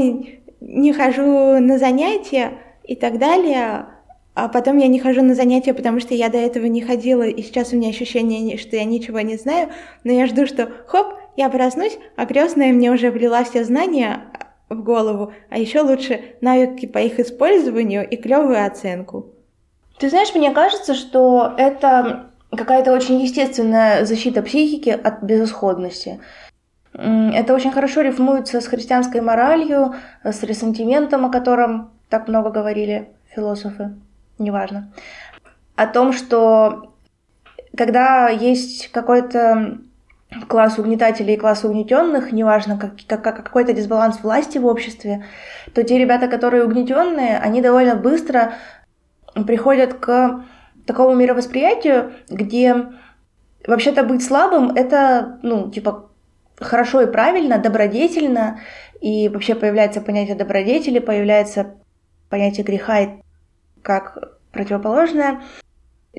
не 0.61 0.93
хожу 0.93 1.59
на 1.59 1.77
занятия 1.77 2.53
и 2.83 2.95
так 2.95 3.19
далее, 3.19 3.85
а 4.33 4.47
потом 4.47 4.79
я 4.79 4.87
не 4.87 4.99
хожу 4.99 5.21
на 5.21 5.35
занятия, 5.35 5.75
потому 5.75 5.99
что 5.99 6.15
я 6.15 6.29
до 6.29 6.39
этого 6.39 6.65
не 6.65 6.81
ходила, 6.81 7.21
и 7.21 7.43
сейчас 7.43 7.71
у 7.71 7.75
меня 7.75 7.89
ощущение, 7.89 8.57
что 8.57 8.75
я 8.75 8.83
ничего 8.83 9.19
не 9.19 9.37
знаю, 9.37 9.69
но 10.03 10.11
я 10.11 10.25
жду, 10.25 10.47
что 10.47 10.71
хоп, 10.87 11.13
я 11.37 11.49
проснусь, 11.49 11.99
а 12.15 12.25
крестная 12.25 12.73
мне 12.73 12.91
уже 12.91 13.11
влила 13.11 13.43
все 13.43 13.63
знания 13.63 14.21
в 14.69 14.83
голову, 14.83 15.33
а 15.49 15.57
еще 15.57 15.81
лучше 15.81 16.35
навыки 16.41 16.85
по 16.85 16.99
их 16.99 17.19
использованию 17.19 18.07
и 18.07 18.15
клевую 18.15 18.65
оценку. 18.65 19.27
Ты 19.97 20.09
знаешь, 20.09 20.33
мне 20.33 20.51
кажется, 20.51 20.93
что 20.93 21.53
это 21.57 22.27
какая-то 22.51 22.93
очень 22.93 23.19
естественная 23.19 24.05
защита 24.05 24.41
психики 24.41 24.89
от 24.89 25.23
безысходности. 25.23 26.19
Это 26.93 27.53
очень 27.53 27.71
хорошо 27.71 28.01
рифмуется 28.01 28.61
с 28.61 28.67
христианской 28.67 29.21
моралью, 29.21 29.93
с 30.23 30.41
ресентиментом, 30.43 31.25
о 31.25 31.29
котором 31.29 31.91
так 32.09 32.27
много 32.27 32.49
говорили 32.49 33.09
философы, 33.35 33.95
неважно. 34.39 34.91
О 35.75 35.85
том, 35.85 36.13
что 36.13 36.93
когда 37.77 38.29
есть 38.29 38.91
какой-то 38.91 39.79
класс 40.47 40.77
угнетателей 40.77 41.33
и 41.33 41.37
класс 41.37 41.63
угнетенных, 41.63 42.31
неважно, 42.31 42.77
как, 42.77 42.93
как, 43.07 43.23
как 43.23 43.43
какой-то 43.43 43.73
дисбаланс 43.73 44.21
власти 44.21 44.57
в 44.57 44.65
обществе, 44.65 45.25
то 45.73 45.83
те 45.83 45.97
ребята, 45.97 46.27
которые 46.27 46.65
угнетенные, 46.65 47.37
они 47.39 47.61
довольно 47.61 47.95
быстро 47.95 48.53
приходят 49.47 49.93
к 49.95 50.43
такому 50.85 51.15
мировосприятию, 51.15 52.13
где 52.29 52.75
вообще-то 53.65 54.03
быть 54.03 54.23
слабым 54.23 54.71
это, 54.71 55.39
ну, 55.41 55.69
типа, 55.71 56.09
хорошо 56.57 57.01
и 57.01 57.11
правильно, 57.11 57.57
добродетельно, 57.57 58.59
и 59.01 59.29
вообще 59.29 59.55
появляется 59.55 60.01
понятие 60.01 60.35
добродетели, 60.35 60.99
появляется 60.99 61.75
понятие 62.29 62.65
греха 62.65 63.17
как 63.81 64.39
противоположное, 64.51 65.41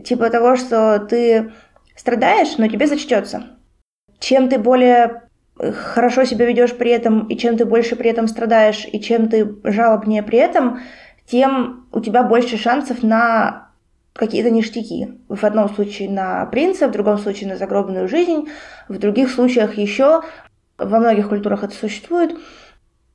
типа 0.02 0.30
того, 0.30 0.56
что 0.56 0.98
ты 0.98 1.52
страдаешь, 1.94 2.56
но 2.58 2.68
тебе 2.68 2.86
зачтется. 2.86 3.59
Чем 4.20 4.48
ты 4.48 4.58
более 4.58 5.22
хорошо 5.58 6.24
себя 6.24 6.46
ведешь 6.46 6.76
при 6.76 6.90
этом, 6.90 7.26
и 7.26 7.36
чем 7.36 7.56
ты 7.56 7.64
больше 7.64 7.96
при 7.96 8.10
этом 8.10 8.28
страдаешь, 8.28 8.86
и 8.90 9.00
чем 9.00 9.28
ты 9.28 9.56
жалобнее 9.64 10.22
при 10.22 10.38
этом, 10.38 10.80
тем 11.26 11.86
у 11.92 12.00
тебя 12.00 12.22
больше 12.22 12.56
шансов 12.56 13.02
на 13.02 13.68
какие-то 14.14 14.50
ништяки. 14.50 15.08
В 15.28 15.44
одном 15.44 15.68
случае 15.68 16.10
на 16.10 16.46
принца, 16.46 16.88
в 16.88 16.92
другом 16.92 17.18
случае 17.18 17.50
на 17.50 17.56
загробную 17.56 18.08
жизнь, 18.08 18.48
в 18.88 18.98
других 18.98 19.30
случаях 19.30 19.76
еще, 19.76 20.22
во 20.78 20.98
многих 20.98 21.28
культурах 21.28 21.64
это 21.64 21.74
существует, 21.74 22.36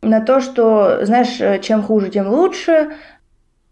на 0.02 0.22
то, 0.22 0.40
что, 0.40 1.04
знаешь, 1.04 1.64
чем 1.64 1.82
хуже, 1.82 2.10
тем 2.10 2.28
лучше, 2.28 2.94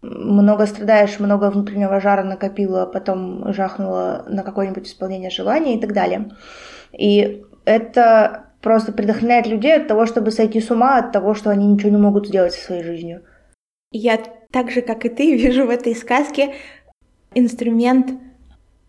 много 0.04 0.66
страдаешь, 0.66 1.18
много 1.18 1.50
внутреннего 1.50 2.00
жара 2.00 2.24
накопила, 2.24 2.82
а 2.82 2.86
потом 2.86 3.52
жахнула 3.52 4.24
на 4.28 4.42
какое-нибудь 4.42 4.86
исполнение 4.86 5.30
желания 5.30 5.76
и 5.76 5.80
так 5.80 5.92
далее. 5.92 6.30
И 6.92 7.44
это 7.64 8.46
просто 8.60 8.92
предохраняет 8.92 9.46
людей 9.46 9.76
от 9.76 9.88
того, 9.88 10.06
чтобы 10.06 10.30
сойти 10.30 10.60
с 10.60 10.70
ума, 10.70 10.98
от 10.98 11.12
того, 11.12 11.34
что 11.34 11.50
они 11.50 11.66
ничего 11.66 11.90
не 11.90 11.96
могут 11.96 12.28
сделать 12.28 12.54
со 12.54 12.64
своей 12.64 12.82
жизнью. 12.82 13.22
Я 13.90 14.18
так 14.50 14.70
же, 14.70 14.82
как 14.82 15.04
и 15.04 15.08
ты, 15.08 15.36
вижу 15.36 15.66
в 15.66 15.70
этой 15.70 15.94
сказке 15.94 16.54
инструмент 17.34 18.12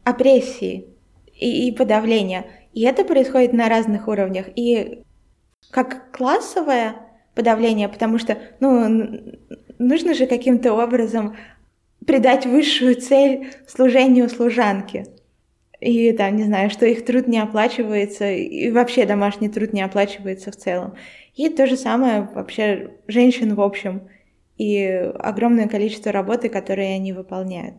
опрессии 0.03 0.86
и, 1.34 1.67
и 1.67 1.72
подавления. 1.72 2.45
И 2.74 2.84
это 2.84 3.03
происходит 3.05 3.53
на 3.53 3.69
разных 3.69 4.07
уровнях. 4.07 4.48
И 4.55 5.03
как 5.72 6.12
классовое 6.12 6.95
подавление, 7.34 7.89
потому 7.89 8.17
что, 8.17 8.38
ну, 8.60 9.19
нужно 9.79 10.13
же 10.13 10.27
каким-то 10.27 10.74
образом 10.74 11.36
придать 12.05 12.46
высшую 12.46 12.96
цель 12.96 13.48
служению 13.67 14.29
служанки. 14.29 15.05
И 15.82 16.12
там, 16.13 16.36
не 16.36 16.44
знаю, 16.44 16.70
что 16.70 16.86
их 16.86 17.05
труд 17.05 17.27
не 17.27 17.39
оплачивается, 17.39 18.32
и 18.32 18.72
вообще 18.72 19.05
домашний 19.05 19.50
труд 19.50 19.74
не 19.74 19.82
оплачивается 19.82 20.51
в 20.51 20.55
целом. 20.55 20.96
И 21.36 21.50
то 21.50 21.67
же 21.67 21.75
самое 21.75 22.29
вообще 22.34 22.91
женщин 23.08 23.55
в 23.55 23.62
общем, 23.62 24.08
и 24.58 24.86
огромное 25.20 25.67
количество 25.67 26.12
работы, 26.12 26.50
которые 26.50 26.96
они 26.96 27.12
выполняют. 27.12 27.75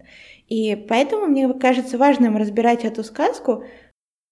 И 0.49 0.77
поэтому 0.89 1.27
мне 1.27 1.53
кажется 1.55 1.97
важным 1.97 2.37
разбирать 2.37 2.85
эту 2.85 3.03
сказку 3.03 3.65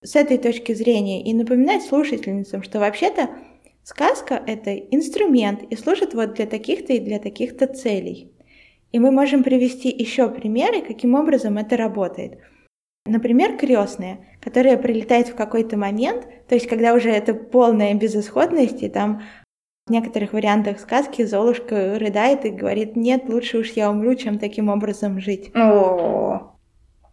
с 0.02 0.14
этой 0.14 0.37
точки 0.37 0.73
зрения 0.75 1.25
и 1.25 1.33
напоминать 1.33 1.83
слушательницам, 1.83 2.62
что 2.62 2.78
вообще-то 2.78 3.30
сказка— 3.84 4.42
это 4.46 4.74
инструмент 4.74 5.62
и 5.62 5.76
служит 5.76 6.14
вот 6.14 6.34
для 6.34 6.46
таких-то 6.46 6.94
и 6.94 7.00
для 7.00 7.20
таких-то 7.20 7.66
целей. 7.66 8.32
И 8.90 8.98
мы 8.98 9.10
можем 9.10 9.42
привести 9.42 9.88
еще 9.88 10.28
примеры, 10.28 10.80
каким 10.80 11.14
образом 11.14 11.58
это 11.58 11.76
работает. 11.76 12.38
Например, 13.06 13.56
крестная, 13.56 14.20
которая 14.40 14.78
прилетает 14.78 15.28
в 15.28 15.34
какой-то 15.34 15.76
момент, 15.76 16.26
то 16.48 16.54
есть 16.54 16.66
когда 16.66 16.94
уже 16.94 17.10
это 17.10 17.34
полная 17.34 17.94
безысходность, 17.94 18.82
и 18.82 18.88
там 18.88 19.22
в 19.86 19.90
некоторых 19.90 20.32
вариантах 20.32 20.80
сказки 20.80 21.22
Золушка 21.24 21.98
рыдает 21.98 22.46
и 22.46 22.50
говорит, 22.50 22.96
нет, 22.96 23.24
лучше 23.28 23.58
уж 23.58 23.72
я 23.72 23.90
умру, 23.90 24.14
чем 24.14 24.38
таким 24.38 24.70
образом 24.70 25.20
жить. 25.20 25.50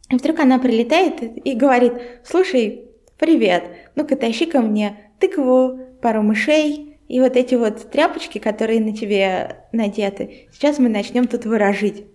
И 0.09 0.15
вдруг 0.15 0.39
она 0.39 0.59
прилетает 0.59 1.21
и 1.45 1.53
говорит, 1.53 1.93
слушай, 2.23 2.85
привет, 3.17 3.63
ну-ка 3.95 4.15
тащи 4.15 4.45
ко 4.45 4.61
мне 4.61 5.11
тыкву, 5.19 5.79
пару 6.01 6.21
мышей 6.21 6.97
и 7.07 7.19
вот 7.19 7.35
эти 7.35 7.55
вот 7.55 7.91
тряпочки, 7.91 8.37
которые 8.37 8.79
на 8.79 8.95
тебе 8.95 9.65
надеты. 9.71 10.47
Сейчас 10.51 10.79
мы 10.79 10.89
начнем 10.89 11.27
тут 11.27 11.45
выражить. 11.45 12.05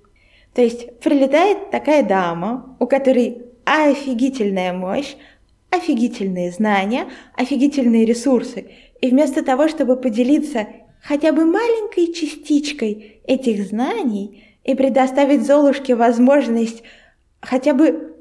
То 0.54 0.62
есть 0.62 1.00
прилетает 1.00 1.70
такая 1.70 2.02
дама, 2.02 2.76
у 2.80 2.86
которой 2.86 3.42
офигительная 3.64 4.72
мощь, 4.72 5.16
офигительные 5.70 6.50
знания, 6.50 7.06
офигительные 7.34 8.04
ресурсы– 8.04 8.70
и 9.00 9.10
вместо 9.10 9.44
того, 9.44 9.68
чтобы 9.68 9.96
поделиться 9.96 10.66
хотя 11.02 11.32
бы 11.32 11.44
маленькой 11.44 12.12
частичкой 12.12 13.20
этих 13.24 13.66
знаний 13.66 14.44
и 14.64 14.74
предоставить 14.74 15.46
Золушке 15.46 15.94
возможность 15.94 16.82
хотя 17.40 17.74
бы 17.74 18.16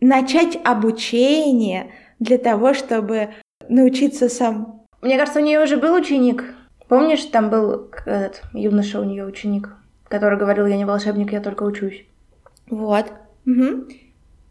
начать 0.00 0.58
обучение 0.64 1.92
для 2.18 2.38
того, 2.38 2.74
чтобы 2.74 3.30
научиться 3.68 4.28
сам. 4.28 4.77
Мне 5.00 5.16
кажется, 5.16 5.40
у 5.40 5.42
нее 5.42 5.62
уже 5.62 5.76
был 5.76 5.94
ученик. 5.94 6.44
Помнишь, 6.88 7.24
там 7.24 7.50
был 7.50 7.90
этот 8.06 8.42
юноша 8.52 9.00
у 9.00 9.04
нее 9.04 9.24
ученик, 9.24 9.70
который 10.08 10.38
говорил, 10.38 10.66
я 10.66 10.76
не 10.76 10.84
волшебник, 10.84 11.32
я 11.32 11.40
только 11.40 11.62
учусь. 11.62 12.04
Вот. 12.70 13.06
Угу. 13.46 13.84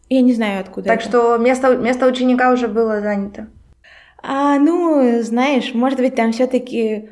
Я 0.10 0.22
не 0.22 0.34
знаю, 0.34 0.62
откуда. 0.62 0.88
Так 0.88 1.00
это. 1.00 1.10
что 1.10 1.38
место, 1.38 1.76
место 1.76 2.08
ученика 2.08 2.52
уже 2.52 2.68
было 2.68 3.02
занято. 3.02 3.48
А, 4.22 4.58
ну, 4.58 5.22
знаешь, 5.22 5.74
может 5.74 6.00
быть, 6.00 6.16
там 6.16 6.32
все-таки 6.32 7.10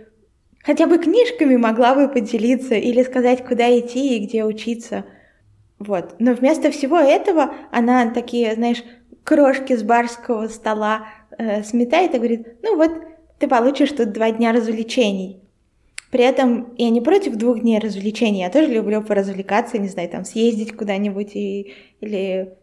хотя 0.63 0.87
бы 0.87 0.97
книжками 0.97 1.55
могла 1.55 1.95
бы 1.95 2.07
поделиться 2.07 2.75
или 2.75 3.03
сказать, 3.03 3.45
куда 3.45 3.77
идти 3.77 4.17
и 4.17 4.25
где 4.25 4.43
учиться. 4.43 5.05
Вот. 5.77 6.15
Но 6.19 6.33
вместо 6.33 6.71
всего 6.71 6.97
этого 6.97 7.53
она 7.71 8.09
такие, 8.11 8.55
знаешь, 8.55 8.83
крошки 9.23 9.75
с 9.75 9.83
барского 9.83 10.47
стола 10.47 11.07
э, 11.37 11.63
сметает 11.63 12.15
и 12.15 12.17
говорит, 12.17 12.47
ну 12.63 12.77
вот, 12.77 12.91
ты 13.39 13.47
получишь 13.47 13.91
тут 13.91 14.11
два 14.11 14.31
дня 14.31 14.51
развлечений. 14.51 15.41
При 16.11 16.23
этом 16.23 16.73
я 16.77 16.89
не 16.89 17.01
против 17.01 17.35
двух 17.35 17.59
дней 17.59 17.79
развлечений, 17.79 18.41
я 18.41 18.49
тоже 18.49 18.67
люблю 18.67 19.01
поразвлекаться, 19.01 19.77
не 19.77 19.89
знаю, 19.89 20.09
там 20.09 20.23
съездить 20.23 20.75
куда-нибудь 20.75 21.35
и, 21.35 21.73
или... 21.99 22.53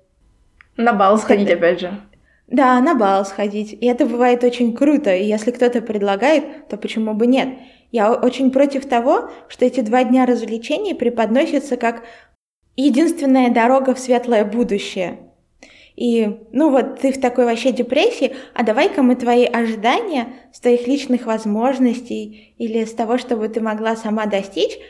На 0.76 0.94
бал 0.94 1.18
сходить, 1.18 1.50
опять 1.50 1.80
же. 1.80 2.00
Да, 2.46 2.80
на 2.80 2.94
бал 2.94 3.24
сходить. 3.24 3.72
И 3.72 3.86
это 3.86 4.06
бывает 4.06 4.44
очень 4.44 4.74
круто. 4.74 5.14
И 5.14 5.24
если 5.24 5.50
кто-то 5.50 5.80
предлагает, 5.80 6.68
то 6.68 6.76
почему 6.76 7.14
бы 7.14 7.26
нет? 7.26 7.48
Я 7.90 8.12
очень 8.12 8.50
против 8.50 8.86
того, 8.86 9.30
что 9.48 9.64
эти 9.64 9.80
два 9.80 10.04
дня 10.04 10.26
развлечений 10.26 10.94
преподносятся 10.94 11.76
как 11.76 12.04
единственная 12.76 13.50
дорога 13.50 13.94
в 13.94 13.98
светлое 13.98 14.44
будущее. 14.44 15.18
И, 16.02 16.40
ну 16.50 16.70
вот, 16.70 16.98
ты 16.98 17.12
в 17.12 17.20
такой 17.20 17.44
вообще 17.44 17.70
депрессии, 17.70 18.32
а 18.54 18.64
давай-ка 18.64 19.04
мы 19.04 19.14
твои 19.14 19.44
ожидания 19.44 20.34
с 20.52 20.58
твоих 20.58 20.88
личных 20.88 21.26
возможностей 21.26 22.56
или 22.58 22.84
с 22.84 22.92
того, 22.92 23.18
чтобы 23.18 23.48
ты 23.48 23.60
могла 23.60 23.94
сама 23.94 24.26
достичь, 24.26 24.80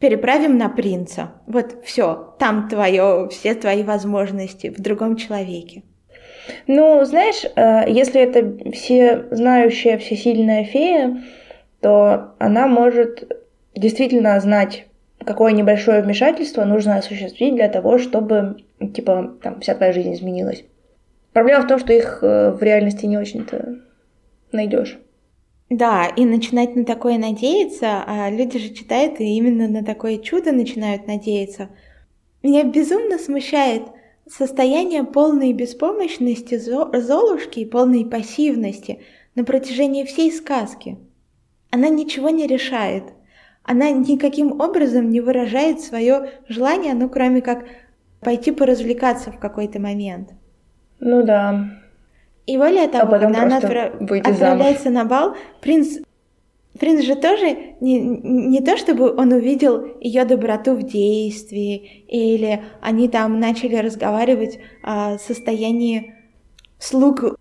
переправим 0.00 0.58
на 0.58 0.68
принца. 0.68 1.34
Вот 1.46 1.84
все, 1.84 2.34
там 2.40 2.68
твое, 2.68 3.28
все 3.30 3.54
твои 3.54 3.84
возможности 3.84 4.74
в 4.76 4.80
другом 4.80 5.14
человеке. 5.14 5.84
Ну, 6.66 7.04
знаешь, 7.04 7.44
э, 7.44 7.88
если 7.88 8.20
это 8.20 8.72
все 8.72 9.28
знающая, 9.30 9.98
всесильная 9.98 10.64
фея, 10.64 11.22
то 11.80 12.34
она 12.40 12.66
может 12.66 13.40
действительно 13.76 14.40
знать, 14.40 14.86
какое 15.24 15.52
небольшое 15.52 16.02
вмешательство 16.02 16.64
нужно 16.64 16.96
осуществить 16.96 17.54
для 17.54 17.68
того, 17.68 17.98
чтобы, 17.98 18.64
типа, 18.94 19.34
там, 19.42 19.60
вся 19.60 19.74
твоя 19.74 19.92
жизнь 19.92 20.14
изменилась. 20.14 20.64
Проблема 21.32 21.62
в 21.62 21.68
том, 21.68 21.78
что 21.78 21.92
их 21.92 22.20
э, 22.22 22.50
в 22.50 22.62
реальности 22.62 23.06
не 23.06 23.18
очень-то 23.18 23.78
найдешь. 24.52 24.98
Да, 25.68 26.06
и 26.08 26.24
начинать 26.24 26.74
на 26.74 26.84
такое 26.84 27.16
надеяться, 27.16 28.02
а 28.04 28.28
люди 28.28 28.58
же 28.58 28.70
читают 28.70 29.20
и 29.20 29.36
именно 29.36 29.68
на 29.68 29.84
такое 29.84 30.18
чудо 30.18 30.50
начинают 30.50 31.06
надеяться. 31.06 31.68
Меня 32.42 32.64
безумно 32.64 33.18
смущает 33.18 33.82
состояние 34.28 35.04
полной 35.04 35.52
беспомощности 35.52 36.56
Золушки 36.56 37.60
и 37.60 37.64
полной 37.64 38.04
пассивности 38.04 39.00
на 39.36 39.44
протяжении 39.44 40.04
всей 40.04 40.32
сказки. 40.32 40.98
Она 41.70 41.88
ничего 41.88 42.30
не 42.30 42.48
решает. 42.48 43.04
Она 43.62 43.90
никаким 43.90 44.60
образом 44.60 45.10
не 45.10 45.20
выражает 45.20 45.80
свое 45.80 46.30
желание, 46.48 46.94
ну 46.94 47.08
кроме 47.08 47.40
как 47.40 47.64
пойти 48.20 48.52
поразвлекаться 48.52 49.30
в 49.32 49.38
какой-то 49.38 49.80
момент. 49.80 50.30
Ну 50.98 51.22
да. 51.22 51.70
И 52.46 52.56
более 52.56 52.88
того, 52.88 53.14
а 53.14 53.18
когда 53.18 53.42
она 53.42 53.58
отправ... 53.58 53.94
отправляется 54.00 54.84
замуж. 54.84 54.98
на 54.98 55.04
бал, 55.04 55.36
принц 55.60 55.98
Принц 56.78 57.04
же 57.04 57.16
тоже 57.16 57.74
не, 57.80 58.00
не 58.00 58.60
то, 58.60 58.76
чтобы 58.76 59.14
он 59.14 59.32
увидел 59.32 59.98
ее 60.00 60.24
доброту 60.24 60.74
в 60.74 60.84
действии, 60.84 62.04
или 62.06 62.62
они 62.80 63.08
там 63.08 63.40
начали 63.40 63.76
разговаривать 63.76 64.60
о 64.82 65.18
состоянии 65.18 66.14
слуг 66.78 67.36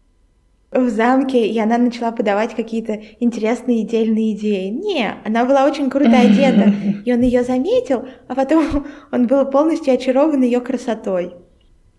в 0.71 0.89
замке, 0.89 1.47
и 1.47 1.59
она 1.59 1.77
начала 1.77 2.11
подавать 2.11 2.55
какие-то 2.55 2.99
интересные 3.19 3.85
дельные 3.85 4.33
идеи. 4.35 4.69
Не, 4.69 5.15
она 5.25 5.45
была 5.45 5.65
очень 5.65 5.89
круто 5.89 6.19
одета, 6.19 6.71
и 7.05 7.13
он 7.13 7.21
ее 7.21 7.43
заметил, 7.43 8.07
а 8.27 8.35
потом 8.35 8.85
он 9.11 9.27
был 9.27 9.45
полностью 9.45 9.93
очарован 9.93 10.41
ее 10.41 10.61
красотой. 10.61 11.33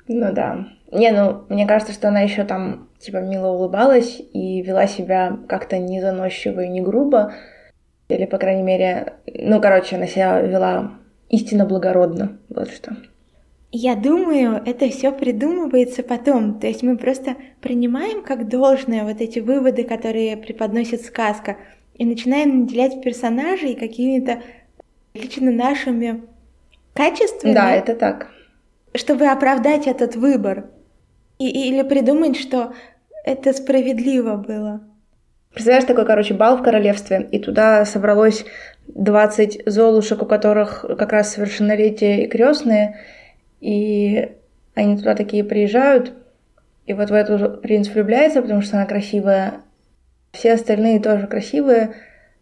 Ну 0.07 0.33
да. 0.33 0.67
Не, 0.93 1.12
ну, 1.12 1.45
мне 1.49 1.67
кажется, 1.67 1.93
что 1.93 2.09
она 2.09 2.21
еще 2.21 2.45
там, 2.45 2.89
типа, 2.99 3.19
мило 3.19 3.49
улыбалась 3.49 4.21
и 4.33 4.61
вела 4.62 4.87
себя 4.87 5.39
как-то 5.49 5.79
не 5.79 6.00
заносчиво 6.00 6.61
и 6.61 6.69
не 6.69 6.81
грубо. 6.81 7.33
Или, 8.09 8.27
по 8.27 8.39
крайней 8.39 8.65
мере, 8.65 9.15
ну, 9.27 9.61
короче, 9.61 9.97
она 9.97 10.09
себя 10.09 10.41
вела 10.41 10.93
истинно 11.29 11.65
благородно. 11.65 12.39
Вот 12.49 12.71
что. 12.71 12.97
Я 13.73 13.95
думаю, 13.95 14.61
это 14.67 14.89
все 14.89 15.12
придумывается 15.12 16.03
потом. 16.03 16.59
То 16.59 16.67
есть 16.67 16.83
мы 16.83 16.97
просто 16.97 17.37
принимаем 17.61 18.23
как 18.23 18.49
должное 18.49 19.04
вот 19.04 19.21
эти 19.21 19.39
выводы, 19.39 19.85
которые 19.85 20.37
преподносит 20.37 21.02
сказка, 21.02 21.56
и 21.95 22.04
начинаем 22.04 22.61
наделять 22.61 23.02
персонажей 23.02 23.75
какими-то 23.75 24.43
лично 25.15 25.52
нашими 25.52 26.23
качествами. 26.95 27.54
Да, 27.54 27.73
это 27.73 27.95
так. 27.95 28.30
Чтобы 28.95 29.26
оправдать 29.26 29.87
этот 29.87 30.17
выбор. 30.17 30.71
И, 31.39 31.49
или 31.69 31.83
придумать, 31.83 32.37
что 32.37 32.75
это 33.25 33.52
справедливо 33.52 34.37
было. 34.37 34.80
Представляешь, 35.52 35.87
такой, 35.87 36.06
короче, 36.06 36.35
бал 36.35 36.59
в 36.59 36.63
королевстве, 36.63 37.28
и 37.30 37.39
туда 37.39 37.85
собралось 37.85 38.45
20 38.89 39.63
золушек, 39.67 40.23
у 40.23 40.26
которых 40.26 40.85
как 40.99 41.13
раз 41.13 41.35
совершеннолетие 41.35 42.25
и 42.25 42.28
крестные, 42.28 42.99
и 43.61 44.37
они 44.75 44.97
туда 44.97 45.15
такие 45.15 45.45
приезжают, 45.45 46.15
и 46.87 46.93
вот 46.93 47.11
в 47.11 47.15
эту 47.15 47.59
принц 47.59 47.89
влюбляется, 47.89 48.43
потому 48.43 48.63
что 48.63 48.77
она 48.77 48.87
красивая. 48.87 49.63
Все 50.33 50.55
остальные 50.55 51.01
тоже 51.01 51.27
красивые, 51.27 51.95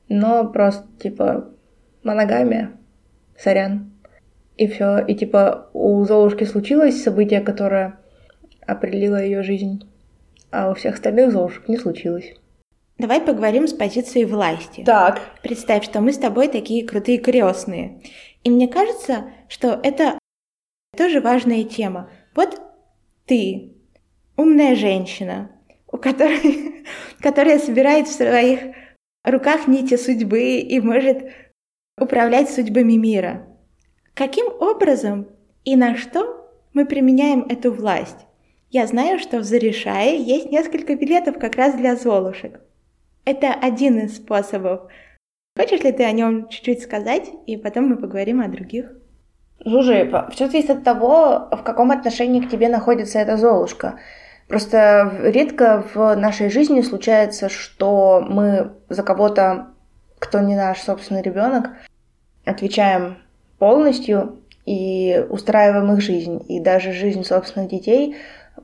но 0.08 0.46
просто, 0.46 0.86
типа, 0.98 1.50
моногамия. 2.02 2.72
Сорян. 3.38 3.92
И 4.56 4.66
все. 4.66 4.98
И, 4.98 5.14
типа, 5.14 5.70
у 5.72 6.04
Золушки 6.04 6.44
случилось 6.44 7.02
событие, 7.02 7.40
которое 7.40 7.98
определило 8.66 9.22
ее 9.22 9.42
жизнь, 9.42 9.88
а 10.50 10.70
у 10.70 10.74
всех 10.74 10.94
остальных 10.94 11.32
Золушек 11.32 11.68
не 11.68 11.76
случилось. 11.76 12.34
Давай 12.98 13.20
поговорим 13.20 13.68
с 13.68 13.72
позиции 13.72 14.24
власти. 14.24 14.82
Так. 14.84 15.20
Представь, 15.42 15.84
что 15.84 16.00
мы 16.00 16.12
с 16.12 16.18
тобой 16.18 16.48
такие 16.48 16.86
крутые 16.86 17.18
крестные. 17.18 18.00
И 18.42 18.50
мне 18.50 18.66
кажется, 18.66 19.26
что 19.48 19.78
это 19.82 20.18
тоже 20.98 21.20
важная 21.20 21.62
тема. 21.62 22.10
Вот 22.34 22.60
ты, 23.24 23.76
умная 24.36 24.74
женщина, 24.74 25.52
у 25.90 25.96
которой, 25.96 26.84
которая 27.20 27.60
собирает 27.60 28.08
в 28.08 28.12
своих 28.12 28.74
руках 29.24 29.68
нити 29.68 29.96
судьбы 29.96 30.58
и 30.58 30.80
может 30.80 31.30
управлять 31.98 32.50
судьбами 32.50 32.94
мира. 32.94 33.46
Каким 34.14 34.46
образом 34.60 35.28
и 35.64 35.76
на 35.76 35.96
что 35.96 36.50
мы 36.72 36.84
применяем 36.84 37.46
эту 37.48 37.72
власть? 37.72 38.26
Я 38.70 38.86
знаю, 38.86 39.20
что 39.20 39.38
в 39.38 39.44
Зарешае 39.44 40.20
есть 40.20 40.50
несколько 40.50 40.96
билетов 40.96 41.38
как 41.38 41.54
раз 41.54 41.76
для 41.76 41.94
золушек. 41.94 42.60
Это 43.24 43.54
один 43.54 44.00
из 44.00 44.16
способов. 44.16 44.90
Хочешь 45.56 45.82
ли 45.82 45.92
ты 45.92 46.04
о 46.04 46.12
нем 46.12 46.48
чуть-чуть 46.48 46.82
сказать, 46.82 47.30
и 47.46 47.56
потом 47.56 47.88
мы 47.88 47.96
поговорим 47.96 48.40
о 48.40 48.48
других? 48.48 48.92
Слушай, 49.62 50.10
все 50.30 50.46
зависит 50.46 50.70
от 50.70 50.84
того, 50.84 51.48
в 51.50 51.62
каком 51.62 51.90
отношении 51.90 52.40
к 52.40 52.48
тебе 52.48 52.68
находится 52.68 53.18
эта 53.18 53.36
Золушка. 53.36 53.98
Просто 54.46 55.12
редко 55.22 55.84
в 55.94 56.14
нашей 56.14 56.48
жизни 56.48 56.80
случается, 56.80 57.48
что 57.48 58.24
мы 58.26 58.72
за 58.88 59.02
кого-то, 59.02 59.68
кто 60.18 60.40
не 60.40 60.56
наш 60.56 60.80
собственный 60.80 61.22
ребенок, 61.22 61.70
отвечаем 62.46 63.18
полностью 63.58 64.40
и 64.64 65.26
устраиваем 65.28 65.92
их 65.92 66.00
жизнь. 66.00 66.44
И 66.48 66.60
даже 66.60 66.92
жизнь 66.92 67.24
собственных 67.24 67.68
детей, 67.68 68.16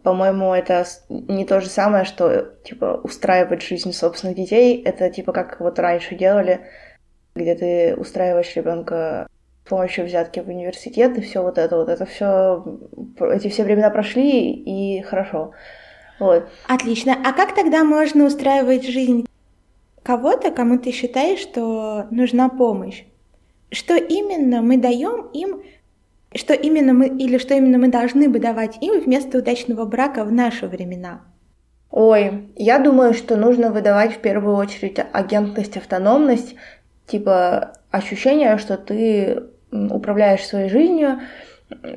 по-моему, 0.03 0.55
это 0.55 0.85
не 1.09 1.45
то 1.45 1.61
же 1.61 1.69
самое, 1.69 2.05
что 2.05 2.55
типа 2.65 3.01
устраивать 3.03 3.63
жизнь 3.63 3.93
собственных 3.93 4.37
детей. 4.37 4.83
Это 4.83 5.11
типа 5.11 5.33
как 5.33 5.61
вот 5.61 5.79
раньше 5.79 6.15
делали, 6.15 6.61
где 7.35 7.55
ты 7.55 7.95
устраиваешь 7.97 8.55
ребенка 8.55 9.27
с 9.65 9.69
помощью 9.69 10.05
взятки 10.05 10.41
в 10.41 10.49
университет 10.49 11.17
и 11.17 11.23
все 11.23 11.43
вот 11.43 11.57
это 11.57 11.77
вот, 11.77 11.89
это 11.89 12.05
все, 12.05 12.63
эти 13.19 13.49
все 13.49 13.65
времена 13.65 13.89
прошли 13.89 14.53
и 14.53 15.01
хорошо. 15.03 15.53
Вот. 16.19 16.49
Отлично. 16.69 17.17
А 17.25 17.33
как 17.33 17.55
тогда 17.55 17.83
можно 17.83 18.27
устраивать 18.27 18.87
жизнь 18.87 19.27
кого-то, 20.03 20.51
кому 20.51 20.79
ты 20.79 20.93
считаешь, 20.93 21.39
что 21.39 22.07
нужна 22.11 22.51
помощь? 22.51 23.05
Что 23.71 23.97
именно 23.97 24.61
мы 24.61 24.77
даем 24.77 25.29
им, 25.33 25.63
что 26.35 26.53
именно 26.53 26.93
мы 26.93 27.09
или 27.09 27.39
что 27.39 27.55
именно 27.55 27.79
мы 27.79 27.89
должны 27.89 28.29
бы 28.29 28.39
давать 28.39 28.77
им 28.83 29.01
вместо 29.01 29.39
удачного 29.39 29.87
брака 29.87 30.25
в 30.25 30.33
наши 30.33 30.67
времена? 30.67 31.23
Ой, 31.91 32.51
я 32.57 32.79
думаю, 32.79 33.15
что 33.15 33.37
нужно 33.37 33.71
выдавать 33.71 34.15
в 34.15 34.19
первую 34.19 34.57
очередь 34.57 34.99
агентность, 35.13 35.77
автономность, 35.77 36.55
типа 37.07 37.73
ощущение, 37.91 38.59
что 38.59 38.77
ты 38.77 39.45
управляешь 39.91 40.47
своей 40.47 40.69
жизнью, 40.69 41.21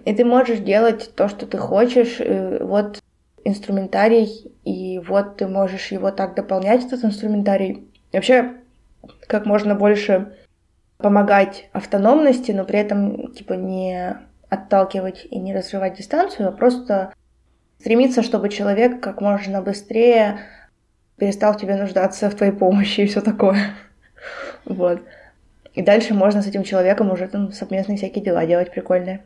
и 0.05 0.13
ты 0.13 0.25
можешь 0.25 0.59
делать 0.59 1.11
то, 1.15 1.27
что 1.27 1.45
ты 1.45 1.57
хочешь. 1.57 2.19
И 2.19 2.57
вот 2.61 3.01
инструментарий, 3.43 4.51
и 4.65 4.99
вот 4.99 5.37
ты 5.37 5.47
можешь 5.47 5.91
его 5.91 6.11
так 6.11 6.35
дополнять, 6.35 6.85
этот 6.85 7.05
инструментарий. 7.05 7.87
Вообще, 8.11 8.55
как 9.27 9.45
можно 9.45 9.75
больше 9.75 10.33
помогать 10.97 11.69
автономности, 11.73 12.51
но 12.51 12.65
при 12.65 12.79
этом 12.79 13.31
типа 13.33 13.53
не 13.53 14.17
отталкивать 14.49 15.27
и 15.29 15.39
не 15.39 15.53
разрывать 15.55 15.97
дистанцию, 15.97 16.49
а 16.49 16.51
просто 16.51 17.13
стремиться, 17.79 18.23
чтобы 18.23 18.49
человек 18.49 19.01
как 19.01 19.21
можно 19.21 19.61
быстрее 19.61 20.39
перестал 21.17 21.55
тебе 21.55 21.75
нуждаться 21.75 22.29
в 22.29 22.35
твоей 22.35 22.53
помощи 22.53 23.01
и 23.01 23.07
все 23.07 23.21
такое. 23.21 23.57
Вот. 24.65 25.01
И 25.77 25.83
дальше 25.83 26.15
можно 26.15 26.41
с 26.41 26.47
этим 26.47 26.63
человеком 26.63 27.11
уже 27.11 27.27
там 27.27 27.51
совместные 27.51 27.99
всякие 27.99 28.25
дела 28.25 28.47
делать 28.47 28.71
прикольные. 28.71 29.23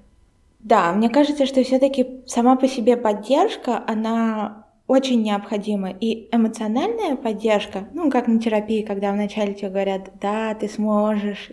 Да, 0.59 0.91
мне 0.91 1.07
кажется, 1.07 1.45
что 1.45 1.63
все-таки 1.63 2.05
сама 2.27 2.57
по 2.57 2.67
себе 2.67 2.97
поддержка, 2.97 3.81
она 3.87 4.65
очень 4.85 5.23
необходима. 5.23 5.91
И 5.91 6.27
эмоциональная 6.29 7.15
поддержка, 7.15 7.87
ну, 7.93 8.11
как 8.11 8.27
на 8.27 8.37
терапии, 8.37 8.81
когда 8.81 9.13
вначале 9.13 9.53
тебе 9.53 9.69
говорят, 9.69 10.11
да, 10.19 10.53
ты 10.53 10.67
сможешь, 10.67 11.51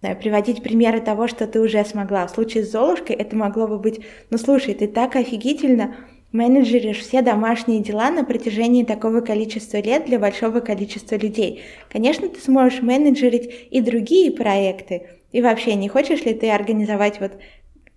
приводить 0.00 0.62
примеры 0.62 1.02
того, 1.02 1.28
что 1.28 1.46
ты 1.46 1.60
уже 1.60 1.84
смогла. 1.84 2.26
В 2.26 2.30
случае 2.30 2.64
с 2.64 2.72
Золушкой 2.72 3.16
это 3.16 3.36
могло 3.36 3.68
бы 3.68 3.78
быть, 3.78 4.00
ну, 4.30 4.38
слушай, 4.38 4.72
ты 4.72 4.88
так 4.88 5.16
офигительно 5.16 5.96
менеджеришь 6.34 6.98
все 6.98 7.22
домашние 7.22 7.80
дела 7.80 8.10
на 8.10 8.24
протяжении 8.24 8.84
такого 8.84 9.20
количества 9.20 9.78
лет 9.78 10.04
для 10.06 10.18
большого 10.18 10.58
количества 10.58 11.14
людей. 11.14 11.62
Конечно, 11.88 12.28
ты 12.28 12.40
сможешь 12.40 12.82
менеджерить 12.82 13.68
и 13.70 13.80
другие 13.80 14.32
проекты. 14.32 15.06
И 15.30 15.40
вообще, 15.40 15.74
не 15.74 15.88
хочешь 15.88 16.24
ли 16.24 16.34
ты 16.34 16.50
организовать 16.50 17.20
вот 17.20 17.32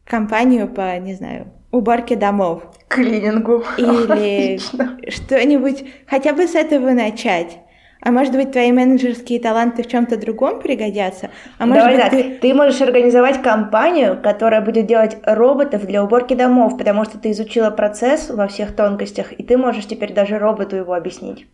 компанию 0.06 0.67
по, 0.67 0.97
не 1.00 1.15
знаю, 1.15 1.52
уборке 1.71 2.15
домов? 2.15 2.63
Клинингу. 2.88 3.63
Или 3.78 4.60
что-нибудь, 5.10 5.84
хотя 6.06 6.34
бы 6.34 6.47
с 6.47 6.54
этого 6.54 6.91
начать. 6.91 7.58
А 8.01 8.12
может 8.12 8.33
быть, 8.33 8.51
твои 8.51 8.71
менеджерские 8.71 9.39
таланты 9.39 9.83
в 9.83 9.88
чем-то 9.88 10.17
другом 10.17 10.62
пригодятся? 10.62 11.29
А 11.57 11.65
может 11.65 11.83
Давай 11.83 11.95
быть, 11.95 12.03
так, 12.03 12.12
ты... 12.12 12.38
ты 12.39 12.53
можешь 12.53 12.81
организовать 12.81 13.41
компанию, 13.41 14.19
которая 14.21 14.62
будет 14.62 14.86
делать 14.86 15.17
роботов 15.23 15.86
для 15.86 16.03
уборки 16.03 16.33
домов, 16.33 16.77
потому 16.77 17.05
что 17.05 17.17
ты 17.17 17.31
изучила 17.31 17.71
процесс 17.71 18.29
во 18.29 18.47
всех 18.47 18.75
тонкостях, 18.75 19.33
и 19.33 19.43
ты 19.43 19.57
можешь 19.57 19.88
теперь 19.88 20.13
даже 20.13 20.38
роботу 20.38 20.75
его 20.75 20.93
объяснить. 20.93 21.47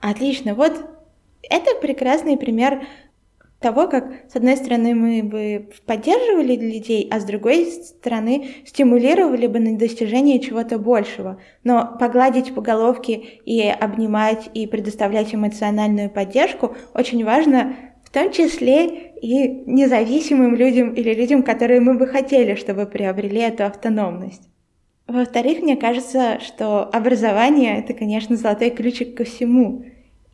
Отлично. 0.00 0.54
Вот 0.54 0.72
это 1.48 1.70
прекрасный 1.80 2.36
пример 2.36 2.80
того, 3.60 3.88
как, 3.88 4.12
с 4.30 4.36
одной 4.36 4.56
стороны, 4.56 4.94
мы 4.94 5.22
бы 5.22 5.70
поддерживали 5.86 6.56
людей, 6.56 7.08
а 7.10 7.20
с 7.20 7.24
другой 7.24 7.66
стороны, 7.66 8.48
стимулировали 8.66 9.46
бы 9.46 9.58
на 9.58 9.78
достижение 9.78 10.40
чего-то 10.40 10.78
большего. 10.78 11.40
Но 11.64 11.96
погладить 11.98 12.54
по 12.54 12.60
головке 12.60 13.14
и 13.44 13.62
обнимать, 13.68 14.50
и 14.52 14.66
предоставлять 14.66 15.34
эмоциональную 15.34 16.10
поддержку 16.10 16.76
очень 16.94 17.24
важно 17.24 17.76
в 18.04 18.10
том 18.10 18.30
числе 18.30 19.12
и 19.20 19.48
независимым 19.66 20.54
людям 20.54 20.92
или 20.92 21.14
людям, 21.14 21.42
которые 21.42 21.80
мы 21.80 21.94
бы 21.94 22.06
хотели, 22.06 22.54
чтобы 22.54 22.86
приобрели 22.86 23.40
эту 23.40 23.64
автономность. 23.64 24.48
Во-вторых, 25.06 25.60
мне 25.60 25.76
кажется, 25.76 26.40
что 26.40 26.82
образование— 26.82 27.78
это, 27.78 27.94
конечно, 27.94 28.36
золотой 28.36 28.70
ключик 28.70 29.16
ко 29.16 29.24
всему. 29.24 29.84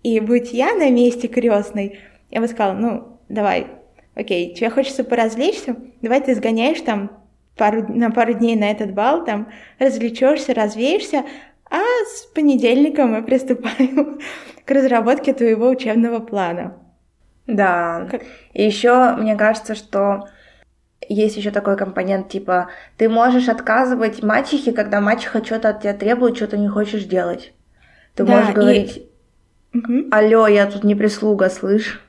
И 0.02 0.18
будь 0.18 0.52
я 0.52 0.74
на 0.74 0.90
месте 0.90 1.28
крестной, 1.28 1.98
я 2.32 2.40
бы 2.40 2.48
сказала, 2.48 2.72
ну, 2.72 3.20
давай, 3.28 3.68
окей, 4.14 4.54
тебе 4.54 4.70
хочется 4.70 5.04
поразвлечься, 5.04 5.76
давай 6.00 6.20
ты 6.20 6.34
сгоняешь 6.34 6.80
там 6.80 7.12
пару, 7.56 7.86
на 7.92 8.10
пару 8.10 8.32
дней 8.32 8.56
на 8.56 8.70
этот 8.70 8.92
бал, 8.92 9.24
там 9.24 9.52
развлечешься, 9.78 10.54
развеешься, 10.54 11.24
а 11.70 11.78
с 12.06 12.26
понедельника 12.34 13.06
мы 13.06 13.22
приступаем 13.22 14.20
к 14.64 14.70
разработке 14.70 15.32
твоего 15.34 15.68
учебного 15.68 16.18
плана. 16.18 16.78
Да. 17.46 18.08
Как... 18.10 18.22
И 18.52 18.64
еще 18.64 19.14
мне 19.16 19.36
кажется, 19.36 19.74
что 19.74 20.28
есть 21.08 21.36
еще 21.36 21.50
такой 21.50 21.76
компонент, 21.76 22.28
типа, 22.28 22.68
ты 22.96 23.08
можешь 23.08 23.48
отказывать 23.48 24.22
мачехе, 24.22 24.72
когда 24.72 25.00
мачеха 25.00 25.44
что-то 25.44 25.70
от 25.70 25.82
тебя 25.82 25.94
требует, 25.94 26.36
что-то 26.36 26.56
не 26.56 26.68
хочешь 26.68 27.04
делать. 27.04 27.52
Ты 28.14 28.24
да, 28.24 28.36
можешь 28.36 28.54
говорить, 28.54 29.02
и... 29.74 30.08
алло, 30.10 30.46
я 30.46 30.66
тут 30.66 30.84
не 30.84 30.94
прислуга, 30.94 31.50
слышь. 31.50 32.01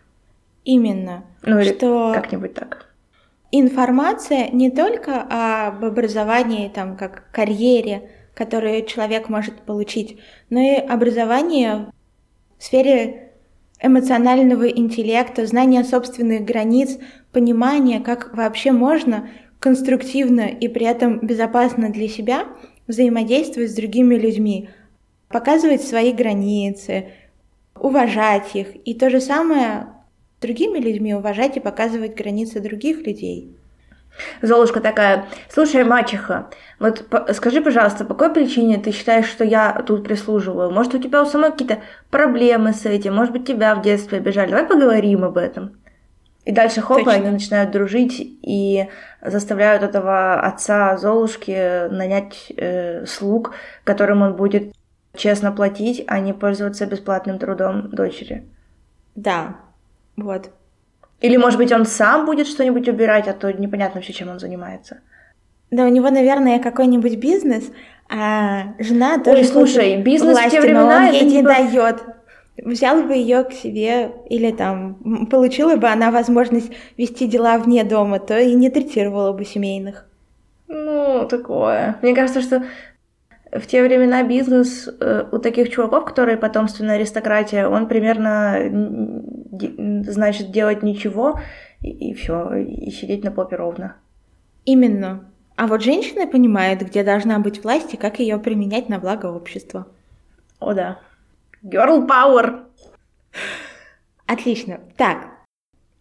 Именно. 0.65 1.25
Ну, 1.43 1.59
или 1.59 1.73
что 1.73 2.11
как-нибудь 2.13 2.53
так. 2.53 2.89
Информация 3.51 4.49
не 4.49 4.71
только 4.71 5.21
об 5.21 5.85
образовании, 5.85 6.69
там, 6.69 6.97
как 6.97 7.29
карьере, 7.31 8.09
которую 8.33 8.85
человек 8.85 9.29
может 9.29 9.61
получить, 9.61 10.19
но 10.49 10.59
и 10.59 10.75
образование 10.75 11.91
в 12.57 12.63
сфере 12.63 13.31
эмоционального 13.79 14.67
интеллекта, 14.67 15.45
знания 15.45 15.83
собственных 15.83 16.45
границ, 16.45 16.97
понимания, 17.31 17.99
как 17.99 18.35
вообще 18.35 18.71
можно 18.71 19.29
конструктивно 19.59 20.41
и 20.41 20.67
при 20.67 20.85
этом 20.85 21.19
безопасно 21.19 21.89
для 21.89 22.07
себя 22.07 22.47
взаимодействовать 22.87 23.71
с 23.71 23.75
другими 23.75 24.15
людьми, 24.15 24.69
показывать 25.27 25.83
свои 25.83 26.11
границы, 26.11 27.09
уважать 27.79 28.55
их. 28.55 28.75
И 28.85 28.93
то 28.93 29.09
же 29.09 29.21
самое 29.21 29.87
другими 30.43 30.77
людьми, 30.77 31.15
уважать 31.15 31.57
и 31.57 31.59
показывать 31.59 32.15
границы 32.15 32.59
других 32.59 33.05
людей. 33.07 33.57
Золушка 34.41 34.79
такая, 34.79 35.25
слушай, 35.49 35.83
мачеха, 35.83 36.49
вот 36.79 37.05
скажи, 37.33 37.61
пожалуйста, 37.61 38.05
по 38.05 38.13
какой 38.13 38.43
причине 38.43 38.77
ты 38.77 38.91
считаешь, 38.91 39.25
что 39.25 39.43
я 39.43 39.81
тут 39.87 40.03
прислуживаю? 40.03 40.69
Может, 40.69 40.93
у 40.93 40.99
тебя 40.99 41.23
у 41.23 41.25
самой 41.25 41.51
какие-то 41.51 41.79
проблемы 42.11 42.73
с 42.73 42.85
этим? 42.85 43.15
Может 43.15 43.33
быть, 43.33 43.47
тебя 43.47 43.73
в 43.73 43.81
детстве 43.81 44.19
обижали? 44.19 44.51
Давай 44.51 44.67
поговорим 44.67 45.23
об 45.23 45.37
этом. 45.37 45.77
И 46.45 46.51
дальше 46.51 46.81
хоп, 46.81 47.07
они 47.07 47.29
начинают 47.29 47.71
дружить 47.71 48.19
и 48.19 48.89
заставляют 49.21 49.81
этого 49.81 50.41
отца 50.41 50.97
Золушки 50.97 51.87
нанять 51.89 52.51
э, 52.57 53.05
слуг, 53.05 53.53
которым 53.85 54.21
он 54.21 54.35
будет 54.35 54.73
честно 55.15 55.51
платить, 55.51 56.03
а 56.07 56.19
не 56.19 56.33
пользоваться 56.33 56.85
бесплатным 56.85 57.39
трудом 57.39 57.89
дочери. 57.89 58.43
Да, 59.15 59.55
вот. 60.15 60.51
Или, 61.21 61.37
может 61.37 61.57
быть, 61.57 61.71
он 61.71 61.85
сам 61.85 62.25
будет 62.25 62.47
что-нибудь 62.47 62.87
убирать, 62.89 63.27
а 63.27 63.33
то 63.33 63.51
непонятно 63.51 63.99
вообще, 63.99 64.13
чем 64.13 64.29
он 64.29 64.39
занимается. 64.39 64.99
Да, 65.71 65.85
у 65.85 65.89
него, 65.89 66.09
наверное, 66.09 66.59
какой-нибудь 66.59 67.15
бизнес, 67.15 67.71
а 68.09 68.73
жена 68.77 69.17
тоже... 69.17 69.39
Ой, 69.39 69.45
слушай, 69.45 70.01
бизнес 70.01 70.37
власти, 70.37 70.49
в 70.49 70.51
те 70.51 70.61
времена... 70.61 70.99
Но 71.01 71.07
он 71.07 71.13
ей 71.13 71.21
это 71.21 71.25
не 71.25 71.37
типа... 71.37 71.47
дает. 71.47 72.03
Взял 72.57 73.01
бы 73.03 73.13
ее 73.13 73.43
к 73.43 73.53
себе, 73.53 74.11
или 74.29 74.51
там 74.51 75.27
получила 75.31 75.75
бы 75.77 75.87
она 75.87 76.11
возможность 76.11 76.71
вести 76.97 77.25
дела 77.25 77.57
вне 77.57 77.83
дома, 77.83 78.19
то 78.19 78.37
и 78.37 78.53
не 78.53 78.69
третировала 78.69 79.31
бы 79.33 79.45
семейных. 79.45 80.05
Ну, 80.67 81.25
такое. 81.27 81.97
Мне 82.03 82.13
кажется, 82.13 82.41
что 82.41 82.63
в 83.51 83.65
те 83.65 83.81
времена 83.81 84.23
бизнес 84.23 84.87
э, 84.87 85.23
у 85.31 85.37
таких 85.39 85.69
чуваков, 85.69 86.05
которые 86.05 86.37
потомственная 86.37 86.95
аристократия, 86.95 87.67
он 87.67 87.87
примерно 87.87 88.71
значит 89.59 90.51
делать 90.51 90.83
ничего 90.83 91.39
и, 91.81 92.11
и 92.11 92.13
все, 92.13 92.53
и 92.55 92.91
сидеть 92.91 93.23
на 93.23 93.31
попе 93.31 93.55
ровно. 93.55 93.97
Именно. 94.65 95.31
А 95.55 95.67
вот 95.67 95.83
женщина 95.83 96.25
понимает, 96.25 96.81
где 96.81 97.03
должна 97.03 97.39
быть 97.39 97.63
власть 97.63 97.93
и 97.93 97.97
как 97.97 98.19
ее 98.19 98.39
применять 98.39 98.89
на 98.89 98.99
благо 98.99 99.27
общества. 99.27 99.87
О 100.59 100.73
да. 100.73 100.99
Girl 101.63 102.07
power! 102.07 102.65
Отлично. 104.25 104.79
Так, 104.97 105.27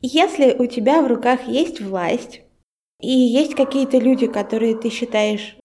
если 0.01 0.55
у 0.59 0.67
тебя 0.67 1.03
в 1.03 1.07
руках 1.07 1.47
есть 1.47 1.81
власть, 1.81 2.43
и 3.01 3.11
есть 3.11 3.55
какие-то 3.55 3.99
люди, 3.99 4.27
которые 4.27 4.77
ты 4.77 4.89
считаешь 4.89 5.57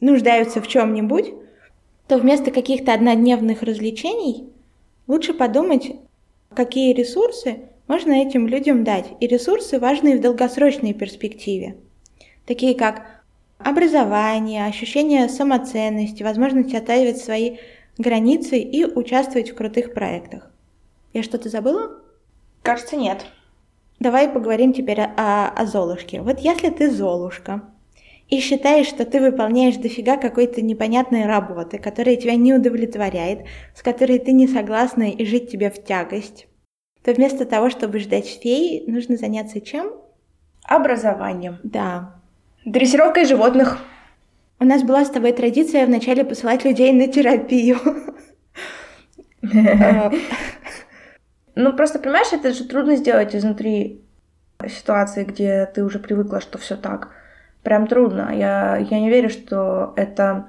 нуждаются 0.00 0.60
в 0.60 0.68
чем-нибудь, 0.68 1.32
то 2.06 2.18
вместо 2.18 2.50
каких-то 2.50 2.92
однодневных 2.92 3.62
развлечений 3.62 4.52
лучше 5.06 5.34
подумать, 5.34 5.96
какие 6.54 6.92
ресурсы 6.92 7.60
можно 7.88 8.12
этим 8.12 8.46
людям 8.46 8.84
дать. 8.84 9.06
И 9.20 9.26
ресурсы 9.26 9.78
важны 9.78 10.18
в 10.18 10.20
долгосрочной 10.20 10.92
перспективе, 10.92 11.76
такие 12.46 12.74
как 12.74 13.22
образование, 13.58 14.66
ощущение 14.66 15.28
самоценности, 15.28 16.22
возможность 16.22 16.74
отстаивать 16.74 17.18
свои 17.18 17.58
границы 17.98 18.58
и 18.58 18.84
участвовать 18.84 19.50
в 19.50 19.54
крутых 19.54 19.94
проектах. 19.94 20.50
Я 21.12 21.22
что-то 21.22 21.48
забыла? 21.48 22.02
Кажется, 22.62 22.96
нет. 22.96 23.24
Давай 23.98 24.28
поговорим 24.28 24.74
теперь 24.74 25.00
о, 25.00 25.48
о 25.48 25.66
Золушке. 25.66 26.20
Вот 26.20 26.40
если 26.40 26.68
ты 26.68 26.90
Золушка, 26.90 27.62
и 28.28 28.40
считаешь, 28.40 28.86
что 28.86 29.04
ты 29.04 29.20
выполняешь 29.20 29.76
дофига 29.76 30.16
какой-то 30.16 30.60
непонятной 30.60 31.26
работы, 31.26 31.78
которая 31.78 32.16
тебя 32.16 32.34
не 32.34 32.54
удовлетворяет, 32.54 33.46
с 33.74 33.82
которой 33.82 34.18
ты 34.18 34.32
не 34.32 34.48
согласна 34.48 35.10
и 35.10 35.24
жить 35.24 35.50
тебе 35.50 35.70
в 35.70 35.82
тягость, 35.82 36.48
то 37.04 37.12
вместо 37.12 37.44
того, 37.44 37.70
чтобы 37.70 38.00
ждать 38.00 38.26
феи, 38.26 38.84
нужно 38.90 39.16
заняться 39.16 39.60
чем? 39.60 39.92
Образованием. 40.64 41.58
Да. 41.62 42.20
Дрессировкой 42.64 43.26
животных. 43.26 43.78
У 44.58 44.64
нас 44.64 44.82
была 44.82 45.04
с 45.04 45.10
тобой 45.10 45.32
традиция 45.32 45.86
вначале 45.86 46.24
посылать 46.24 46.64
людей 46.64 46.92
на 46.92 47.08
терапию. 47.08 47.78
Ну, 51.58 51.72
просто, 51.74 51.98
понимаешь, 51.98 52.34
это 52.34 52.52
же 52.52 52.64
трудно 52.64 52.96
сделать 52.96 53.34
изнутри 53.34 54.04
ситуации, 54.68 55.24
где 55.24 55.64
ты 55.64 55.84
уже 55.84 55.98
привыкла, 55.98 56.42
что 56.42 56.58
все 56.58 56.76
так 56.76 57.14
прям 57.66 57.88
трудно. 57.88 58.30
Я, 58.32 58.76
я 58.76 59.00
не 59.00 59.10
верю, 59.10 59.28
что 59.28 59.92
это 59.96 60.46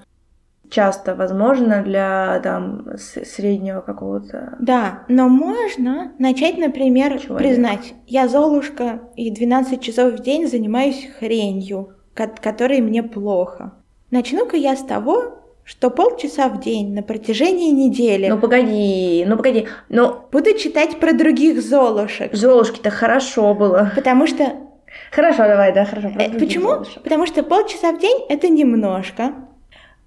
часто 0.69 1.15
возможно 1.15 1.81
для 1.81 2.39
там 2.43 2.85
среднего 2.97 3.81
какого-то. 3.81 4.55
Да, 4.59 5.03
но 5.07 5.27
можно 5.27 6.11
начать, 6.19 6.59
например, 6.59 7.19
Человек. 7.19 7.37
признать, 7.37 7.95
я 8.05 8.27
Золушка 8.27 9.01
и 9.15 9.31
12 9.31 9.81
часов 9.81 10.13
в 10.13 10.21
день 10.21 10.47
занимаюсь 10.47 11.09
хренью, 11.17 11.95
которой 12.13 12.81
мне 12.81 13.01
плохо. 13.01 13.73
Начну-ка 14.11 14.55
я 14.55 14.75
с 14.75 14.83
того, 14.83 15.37
что 15.63 15.89
полчаса 15.89 16.49
в 16.49 16.59
день 16.61 16.93
на 16.93 17.01
протяжении 17.01 17.71
недели. 17.71 18.27
Ну 18.27 18.37
погоди, 18.37 19.25
ну 19.27 19.37
погоди, 19.37 19.65
ну... 19.89 20.17
Буду 20.31 20.53
читать 20.53 20.99
про 20.99 21.13
других 21.13 21.63
Золушек. 21.63 22.35
Золушки-то 22.35 22.91
хорошо 22.91 23.55
было. 23.55 23.91
Потому 23.95 24.27
что... 24.27 24.66
Хорошо, 25.11 25.43
давай, 25.43 25.73
да, 25.73 25.85
хорошо. 25.85 26.09
Э, 26.17 26.37
почему? 26.37 26.69
Золушек. 26.69 27.03
Потому 27.03 27.25
что 27.25 27.43
полчаса 27.43 27.91
в 27.91 27.99
день 27.99 28.25
это 28.29 28.49
немножко. 28.49 29.33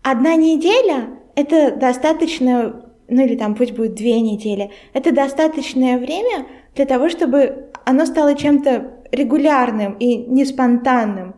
Одна 0.02 0.34
неделя 0.34 1.08
это 1.34 1.74
достаточно, 1.74 2.84
ну 3.08 3.24
или 3.24 3.36
там 3.36 3.54
пусть 3.54 3.72
будет 3.72 3.94
две 3.94 4.20
недели, 4.20 4.70
это 4.92 5.12
достаточное 5.12 5.98
время 5.98 6.46
для 6.74 6.86
того, 6.86 7.08
чтобы 7.08 7.70
оно 7.84 8.06
стало 8.06 8.34
чем-то 8.34 9.04
регулярным 9.12 9.94
и 9.94 10.16
не 10.16 10.44
спонтанным. 10.44 11.34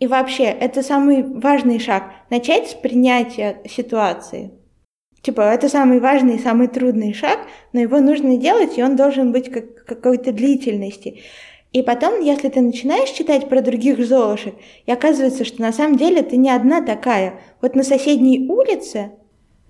И 0.00 0.06
вообще, 0.06 0.44
это 0.44 0.82
самый 0.82 1.22
важный 1.22 1.78
шаг. 1.78 2.04
Начать 2.28 2.68
с 2.68 2.74
принятия 2.74 3.58
ситуации. 3.68 4.50
Типа, 5.22 5.40
это 5.40 5.70
самый 5.70 6.00
важный, 6.00 6.38
самый 6.38 6.68
трудный 6.68 7.14
шаг, 7.14 7.38
но 7.72 7.80
его 7.80 8.00
нужно 8.00 8.36
делать, 8.36 8.76
и 8.76 8.82
он 8.82 8.96
должен 8.96 9.32
быть 9.32 9.50
как 9.50 9.86
какой-то 9.86 10.32
длительности. 10.32 11.22
И 11.74 11.82
потом, 11.82 12.20
если 12.20 12.48
ты 12.50 12.60
начинаешь 12.60 13.10
читать 13.10 13.48
про 13.48 13.60
других 13.60 13.98
золушек, 14.06 14.54
и 14.86 14.92
оказывается, 14.92 15.44
что 15.44 15.60
на 15.60 15.72
самом 15.72 15.96
деле 15.96 16.22
ты 16.22 16.36
не 16.36 16.48
одна 16.48 16.80
такая. 16.80 17.40
Вот 17.60 17.74
на 17.74 17.82
соседней 17.82 18.48
улице 18.48 19.10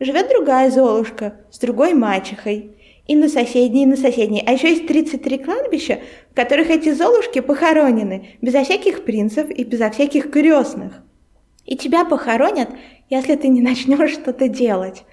живет 0.00 0.28
другая 0.28 0.70
золушка 0.70 1.40
с 1.50 1.58
другой 1.58 1.94
мачехой 1.94 2.72
и 3.06 3.16
на 3.16 3.30
соседней, 3.30 3.84
и 3.84 3.86
на 3.86 3.96
соседней. 3.96 4.44
А 4.46 4.52
еще 4.52 4.68
есть 4.68 4.86
33 4.86 5.38
кладбища, 5.38 6.00
в 6.30 6.34
которых 6.36 6.68
эти 6.68 6.92
золушки 6.92 7.40
похоронены, 7.40 8.36
безо 8.42 8.64
всяких 8.64 9.06
принцев 9.06 9.48
и 9.48 9.64
безо 9.64 9.88
всяких 9.88 10.30
крестных. 10.30 11.02
И 11.64 11.74
тебя 11.74 12.04
похоронят, 12.04 12.68
если 13.08 13.34
ты 13.34 13.48
не 13.48 13.62
начнешь 13.62 14.12
что-то 14.12 14.48
делать. 14.48 15.04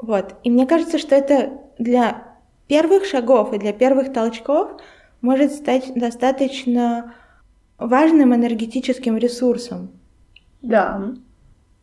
Вот. 0.00 0.36
И 0.44 0.50
мне 0.50 0.68
кажется, 0.68 0.98
что 0.98 1.16
это 1.16 1.58
для 1.80 2.36
первых 2.68 3.04
шагов 3.04 3.52
и 3.52 3.58
для 3.58 3.72
первых 3.72 4.12
толчков 4.12 4.80
может 5.20 5.52
стать 5.52 5.92
достаточно 5.94 7.14
важным 7.78 8.34
энергетическим 8.34 9.16
ресурсом. 9.16 9.90
Да 10.62 11.12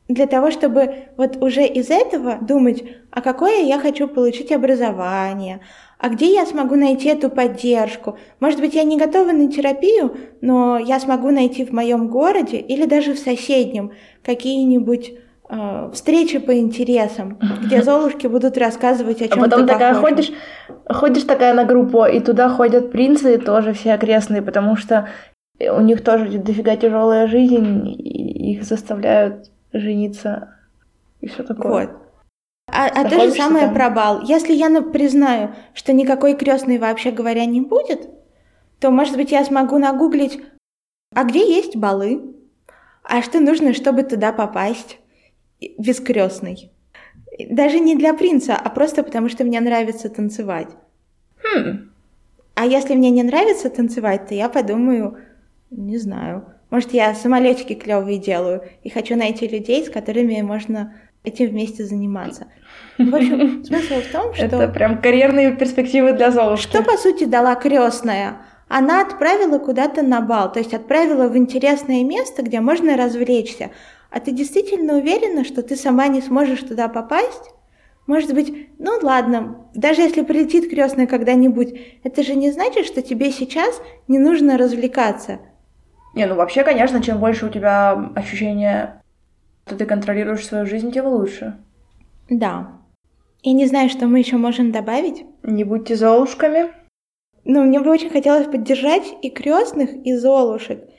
для 0.07 0.25
того, 0.25 0.51
чтобы 0.51 1.07
вот 1.17 1.41
уже 1.43 1.65
из 1.65 1.89
этого 1.89 2.37
думать, 2.41 2.83
а 3.11 3.21
какое 3.21 3.63
я 3.63 3.79
хочу 3.79 4.07
получить 4.07 4.51
образование, 4.51 5.61
а 5.99 6.09
где 6.09 6.33
я 6.33 6.45
смогу 6.45 6.75
найти 6.75 7.09
эту 7.09 7.29
поддержку. 7.29 8.17
Может 8.39 8.59
быть, 8.59 8.73
я 8.73 8.83
не 8.83 8.97
готова 8.97 9.31
на 9.31 9.51
терапию, 9.51 10.15
но 10.41 10.77
я 10.77 10.99
смогу 10.99 11.31
найти 11.31 11.65
в 11.65 11.71
моем 11.73 12.07
городе 12.07 12.57
или 12.57 12.85
даже 12.85 13.13
в 13.13 13.19
соседнем 13.19 13.91
какие-нибудь 14.23 15.13
встречи 15.93 16.39
по 16.39 16.57
интересам, 16.57 17.39
где 17.61 17.81
золушки 17.81 18.27
будут 18.27 18.57
рассказывать 18.57 19.21
о 19.21 19.27
чем-то 19.27 19.39
А 19.39 19.43
потом 19.43 19.67
такая 19.67 19.93
похожем. 19.93 20.15
ходишь, 20.15 20.31
ходишь 20.89 21.23
такая 21.23 21.53
на 21.53 21.63
группу, 21.63 22.05
и 22.05 22.19
туда 22.19 22.49
ходят 22.49 22.91
принцы 22.91 23.37
тоже 23.37 23.73
все 23.73 23.93
окрестные, 23.93 24.41
потому 24.41 24.75
что 24.75 25.07
у 25.59 25.81
них 25.81 26.03
тоже 26.03 26.37
дофига 26.37 26.75
тяжелая 26.75 27.27
жизнь, 27.27 27.87
и 27.87 28.53
их 28.53 28.63
заставляют 28.63 29.49
жениться 29.71 30.53
и 31.21 31.27
все 31.27 31.43
такое. 31.43 31.71
Вот. 31.71 31.89
А, 32.69 32.87
а 32.87 33.09
то 33.09 33.19
же 33.21 33.31
самое 33.31 33.67
там? 33.67 33.73
про 33.73 33.89
бал. 33.89 34.21
Если 34.23 34.53
я 34.53 34.67
ну, 34.67 34.91
признаю, 34.91 35.55
что 35.73 35.93
никакой 35.93 36.35
крестной 36.35 36.77
вообще 36.77 37.11
говоря 37.11 37.45
не 37.45 37.61
будет, 37.61 38.09
то, 38.81 38.91
может 38.91 39.15
быть, 39.15 39.31
я 39.31 39.45
смогу 39.45 39.77
нагуглить, 39.77 40.41
а 41.15 41.23
где 41.23 41.39
есть 41.39 41.77
балы? 41.77 42.35
А 43.03 43.21
что 43.21 43.39
нужно, 43.39 43.73
чтобы 43.73 44.03
туда 44.03 44.33
попасть 44.33 44.99
без 45.77 45.99
крестной? 45.99 46.71
Даже 47.49 47.79
не 47.79 47.95
для 47.95 48.13
принца, 48.13 48.55
а 48.55 48.69
просто 48.69 49.03
потому, 49.03 49.29
что 49.29 49.43
мне 49.43 49.59
нравится 49.59 50.09
танцевать. 50.09 50.69
Хм. 51.43 51.91
А 52.55 52.65
если 52.65 52.95
мне 52.95 53.11
не 53.11 53.23
нравится 53.23 53.69
танцевать, 53.69 54.27
то 54.27 54.33
я 54.33 54.49
подумаю, 54.49 55.17
не 55.69 55.97
знаю, 55.97 56.45
может, 56.69 56.93
я 56.93 57.13
самолетики 57.15 57.73
клевые 57.73 58.17
делаю 58.17 58.63
и 58.83 58.89
хочу 58.89 59.15
найти 59.15 59.47
людей, 59.47 59.85
с 59.85 59.89
которыми 59.89 60.41
можно 60.41 60.93
этим 61.23 61.49
вместе 61.49 61.85
заниматься. 61.85 62.47
В 62.97 63.15
общем, 63.15 63.63
смысл 63.65 63.95
в 64.01 64.11
том, 64.11 64.33
что... 64.33 64.45
Это 64.45 64.67
прям 64.67 65.01
карьерные 65.01 65.55
перспективы 65.55 66.13
для 66.13 66.31
Золушки. 66.31 66.69
Что, 66.69 66.83
по 66.83 66.97
сути, 66.97 67.25
дала 67.25 67.55
крестная? 67.55 68.37
Она 68.67 69.01
отправила 69.01 69.59
куда-то 69.59 70.01
на 70.01 70.19
бал, 70.19 70.51
то 70.51 70.59
есть 70.59 70.73
отправила 70.73 71.29
в 71.29 71.37
интересное 71.37 72.03
место, 72.03 72.43
где 72.43 72.59
можно 72.59 72.97
развлечься. 72.97 73.71
А 74.17 74.19
ты 74.19 74.31
действительно 74.31 74.97
уверена, 74.97 75.43
что 75.43 75.61
ты 75.61 75.75
сама 75.75 76.07
не 76.07 76.23
сможешь 76.23 76.63
туда 76.63 76.87
попасть? 76.87 77.51
Может 78.07 78.33
быть, 78.33 78.51
ну 78.79 78.97
ладно, 79.03 79.69
даже 79.75 80.01
если 80.01 80.23
прилетит 80.23 80.71
крестная 80.71 81.05
когда-нибудь, 81.05 81.79
это 82.03 82.23
же 82.23 82.33
не 82.33 82.49
значит, 82.49 82.87
что 82.87 83.03
тебе 83.03 83.31
сейчас 83.31 83.79
не 84.07 84.17
нужно 84.17 84.57
развлекаться. 84.57 85.37
Не, 86.15 86.25
ну 86.25 86.33
вообще, 86.33 86.63
конечно, 86.63 86.99
чем 87.03 87.19
больше 87.19 87.45
у 87.45 87.49
тебя 87.49 87.91
ощущения, 88.15 89.03
что 89.67 89.75
ты 89.75 89.85
контролируешь 89.85 90.47
свою 90.47 90.65
жизнь, 90.65 90.91
тем 90.91 91.05
лучше. 91.05 91.59
Да. 92.27 92.71
Я 93.43 93.53
не 93.53 93.67
знаю, 93.67 93.87
что 93.87 94.07
мы 94.07 94.17
еще 94.17 94.37
можем 94.37 94.71
добавить. 94.71 95.25
Не 95.43 95.63
будьте 95.63 95.95
золушками. 95.95 96.71
Ну, 97.43 97.65
мне 97.65 97.79
бы 97.79 97.91
очень 97.91 98.09
хотелось 98.09 98.47
поддержать 98.47 99.05
и 99.21 99.29
крестных, 99.29 99.93
и 99.93 100.15
золушек. 100.15 100.89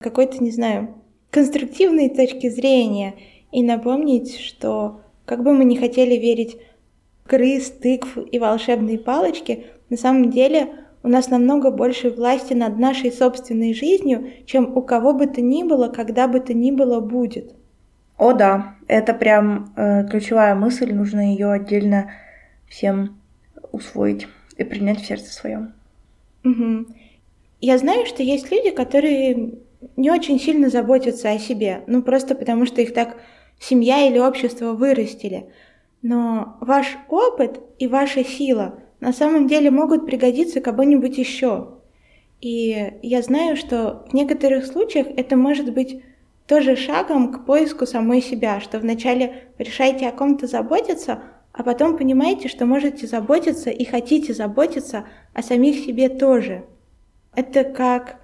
Какой-то, 0.00 0.42
не 0.42 0.50
знаю, 0.50 1.05
конструктивной 1.36 2.08
точки 2.08 2.48
зрения. 2.48 3.14
И 3.52 3.62
напомнить, 3.62 4.40
что 4.40 5.02
как 5.26 5.44
бы 5.44 5.52
мы 5.52 5.66
не 5.66 5.76
хотели 5.76 6.14
верить 6.14 6.56
в 7.22 7.28
крыс, 7.28 7.70
тыкв 7.70 8.16
и 8.16 8.38
волшебные 8.38 8.98
палочки, 8.98 9.66
на 9.90 9.98
самом 9.98 10.30
деле 10.30 10.68
у 11.02 11.08
нас 11.08 11.28
намного 11.28 11.70
больше 11.70 12.08
власти 12.08 12.54
над 12.54 12.78
нашей 12.78 13.12
собственной 13.12 13.74
жизнью, 13.74 14.30
чем 14.46 14.74
у 14.74 14.80
кого 14.80 15.12
бы 15.12 15.26
то 15.26 15.42
ни 15.42 15.62
было, 15.62 15.88
когда 15.88 16.26
бы 16.26 16.40
то 16.40 16.54
ни 16.54 16.70
было 16.70 17.00
будет. 17.00 17.54
О 18.16 18.32
да, 18.32 18.76
это 18.88 19.12
прям 19.12 19.74
э, 19.76 20.08
ключевая 20.08 20.54
мысль, 20.54 20.94
нужно 20.94 21.32
ее 21.32 21.52
отдельно 21.52 22.12
всем 22.66 23.20
усвоить 23.72 24.26
и 24.56 24.64
принять 24.64 25.02
в 25.02 25.06
сердце 25.06 25.34
своем. 25.34 25.74
Угу. 26.44 26.86
Я 27.60 27.76
знаю, 27.76 28.06
что 28.06 28.22
есть 28.22 28.50
люди, 28.50 28.70
которые 28.70 29.65
не 29.96 30.10
очень 30.10 30.40
сильно 30.40 30.68
заботятся 30.68 31.30
о 31.30 31.38
себе, 31.38 31.82
ну 31.86 32.02
просто 32.02 32.34
потому 32.34 32.66
что 32.66 32.80
их 32.80 32.94
так 32.94 33.18
семья 33.58 34.06
или 34.06 34.18
общество 34.18 34.72
вырастили. 34.72 35.50
Но 36.02 36.56
ваш 36.60 36.98
опыт 37.08 37.60
и 37.78 37.86
ваша 37.86 38.24
сила 38.24 38.78
на 39.00 39.12
самом 39.12 39.46
деле 39.46 39.70
могут 39.70 40.06
пригодиться 40.06 40.60
кому-нибудь 40.60 41.18
еще. 41.18 41.78
И 42.40 42.92
я 43.02 43.22
знаю, 43.22 43.56
что 43.56 44.04
в 44.10 44.14
некоторых 44.14 44.66
случаях 44.66 45.06
это 45.16 45.36
может 45.36 45.72
быть 45.72 46.02
тоже 46.46 46.76
шагом 46.76 47.32
к 47.32 47.44
поиску 47.44 47.86
самой 47.86 48.22
себя, 48.22 48.60
что 48.60 48.78
вначале 48.78 49.48
решаете 49.58 50.08
о 50.08 50.12
ком-то 50.12 50.46
заботиться, 50.46 51.22
а 51.52 51.62
потом 51.62 51.96
понимаете, 51.96 52.48
что 52.48 52.66
можете 52.66 53.06
заботиться 53.06 53.70
и 53.70 53.84
хотите 53.84 54.34
заботиться 54.34 55.06
о 55.32 55.42
самих 55.42 55.76
себе 55.76 56.08
тоже. 56.08 56.64
Это 57.34 57.64
как 57.64 58.20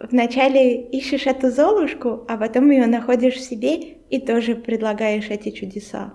вначале 0.00 0.80
ищешь 0.82 1.26
эту 1.26 1.50
золушку, 1.50 2.24
а 2.28 2.36
потом 2.36 2.70
ее 2.70 2.86
находишь 2.86 3.34
в 3.34 3.40
себе 3.40 3.76
и 4.08 4.18
тоже 4.18 4.54
предлагаешь 4.54 5.28
эти 5.28 5.50
чудеса. 5.50 6.14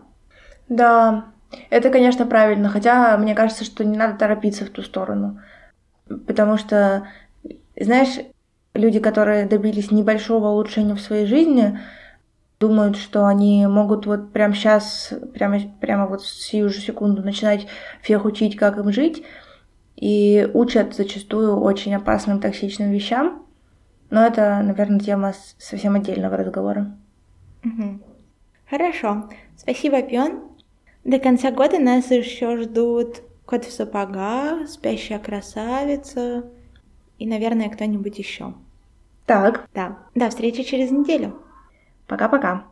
Да, 0.67 1.25
это, 1.69 1.89
конечно, 1.89 2.25
правильно, 2.25 2.69
хотя 2.69 3.17
мне 3.17 3.35
кажется, 3.35 3.63
что 3.63 3.85
не 3.85 3.97
надо 3.97 4.17
торопиться 4.17 4.65
в 4.65 4.69
ту 4.69 4.81
сторону. 4.81 5.39
Потому 6.27 6.57
что, 6.57 7.07
знаешь, 7.79 8.19
люди, 8.73 8.99
которые 8.99 9.45
добились 9.45 9.91
небольшого 9.91 10.49
улучшения 10.49 10.95
в 10.95 11.01
своей 11.01 11.27
жизни, 11.27 11.79
думают, 12.59 12.97
что 12.97 13.25
они 13.25 13.67
могут 13.67 14.07
вот 14.07 14.31
прямо 14.31 14.55
сейчас, 14.55 15.13
прямо, 15.33 15.59
прямо 15.79 16.07
вот 16.07 16.23
сию 16.23 16.69
же 16.69 16.79
секунду 16.79 17.21
начинать 17.21 17.67
всех 18.01 18.25
учить, 18.25 18.55
как 18.55 18.77
им 18.77 18.91
жить, 18.91 19.23
и 19.95 20.49
учат 20.53 20.95
зачастую 20.95 21.59
очень 21.59 21.93
опасным, 21.95 22.39
токсичным 22.39 22.91
вещам. 22.91 23.44
Но 24.15 24.25
это, 24.25 24.61
наверное, 24.63 25.01
тема 25.01 25.33
совсем 25.57 25.95
отдельного 25.95 26.37
разговора. 26.37 26.95
Угу. 27.65 27.99
Хорошо. 28.69 29.29
Спасибо, 29.57 30.01
Пион. 30.01 30.41
До 31.03 31.19
конца 31.19 31.51
года 31.51 31.79
нас 31.79 32.09
еще 32.11 32.55
ждут 32.61 33.23
Кот 33.45 33.65
в 33.65 33.73
сапогах, 33.73 34.69
Спящая 34.69 35.19
красавица 35.19 36.45
и, 37.19 37.27
наверное, 37.27 37.67
кто-нибудь 37.67 38.17
еще. 38.17 38.53
Так. 39.25 39.67
Да. 39.73 39.97
До 40.15 40.29
встречи 40.29 40.63
через 40.63 40.91
неделю. 40.91 41.37
Пока-пока. 42.07 42.67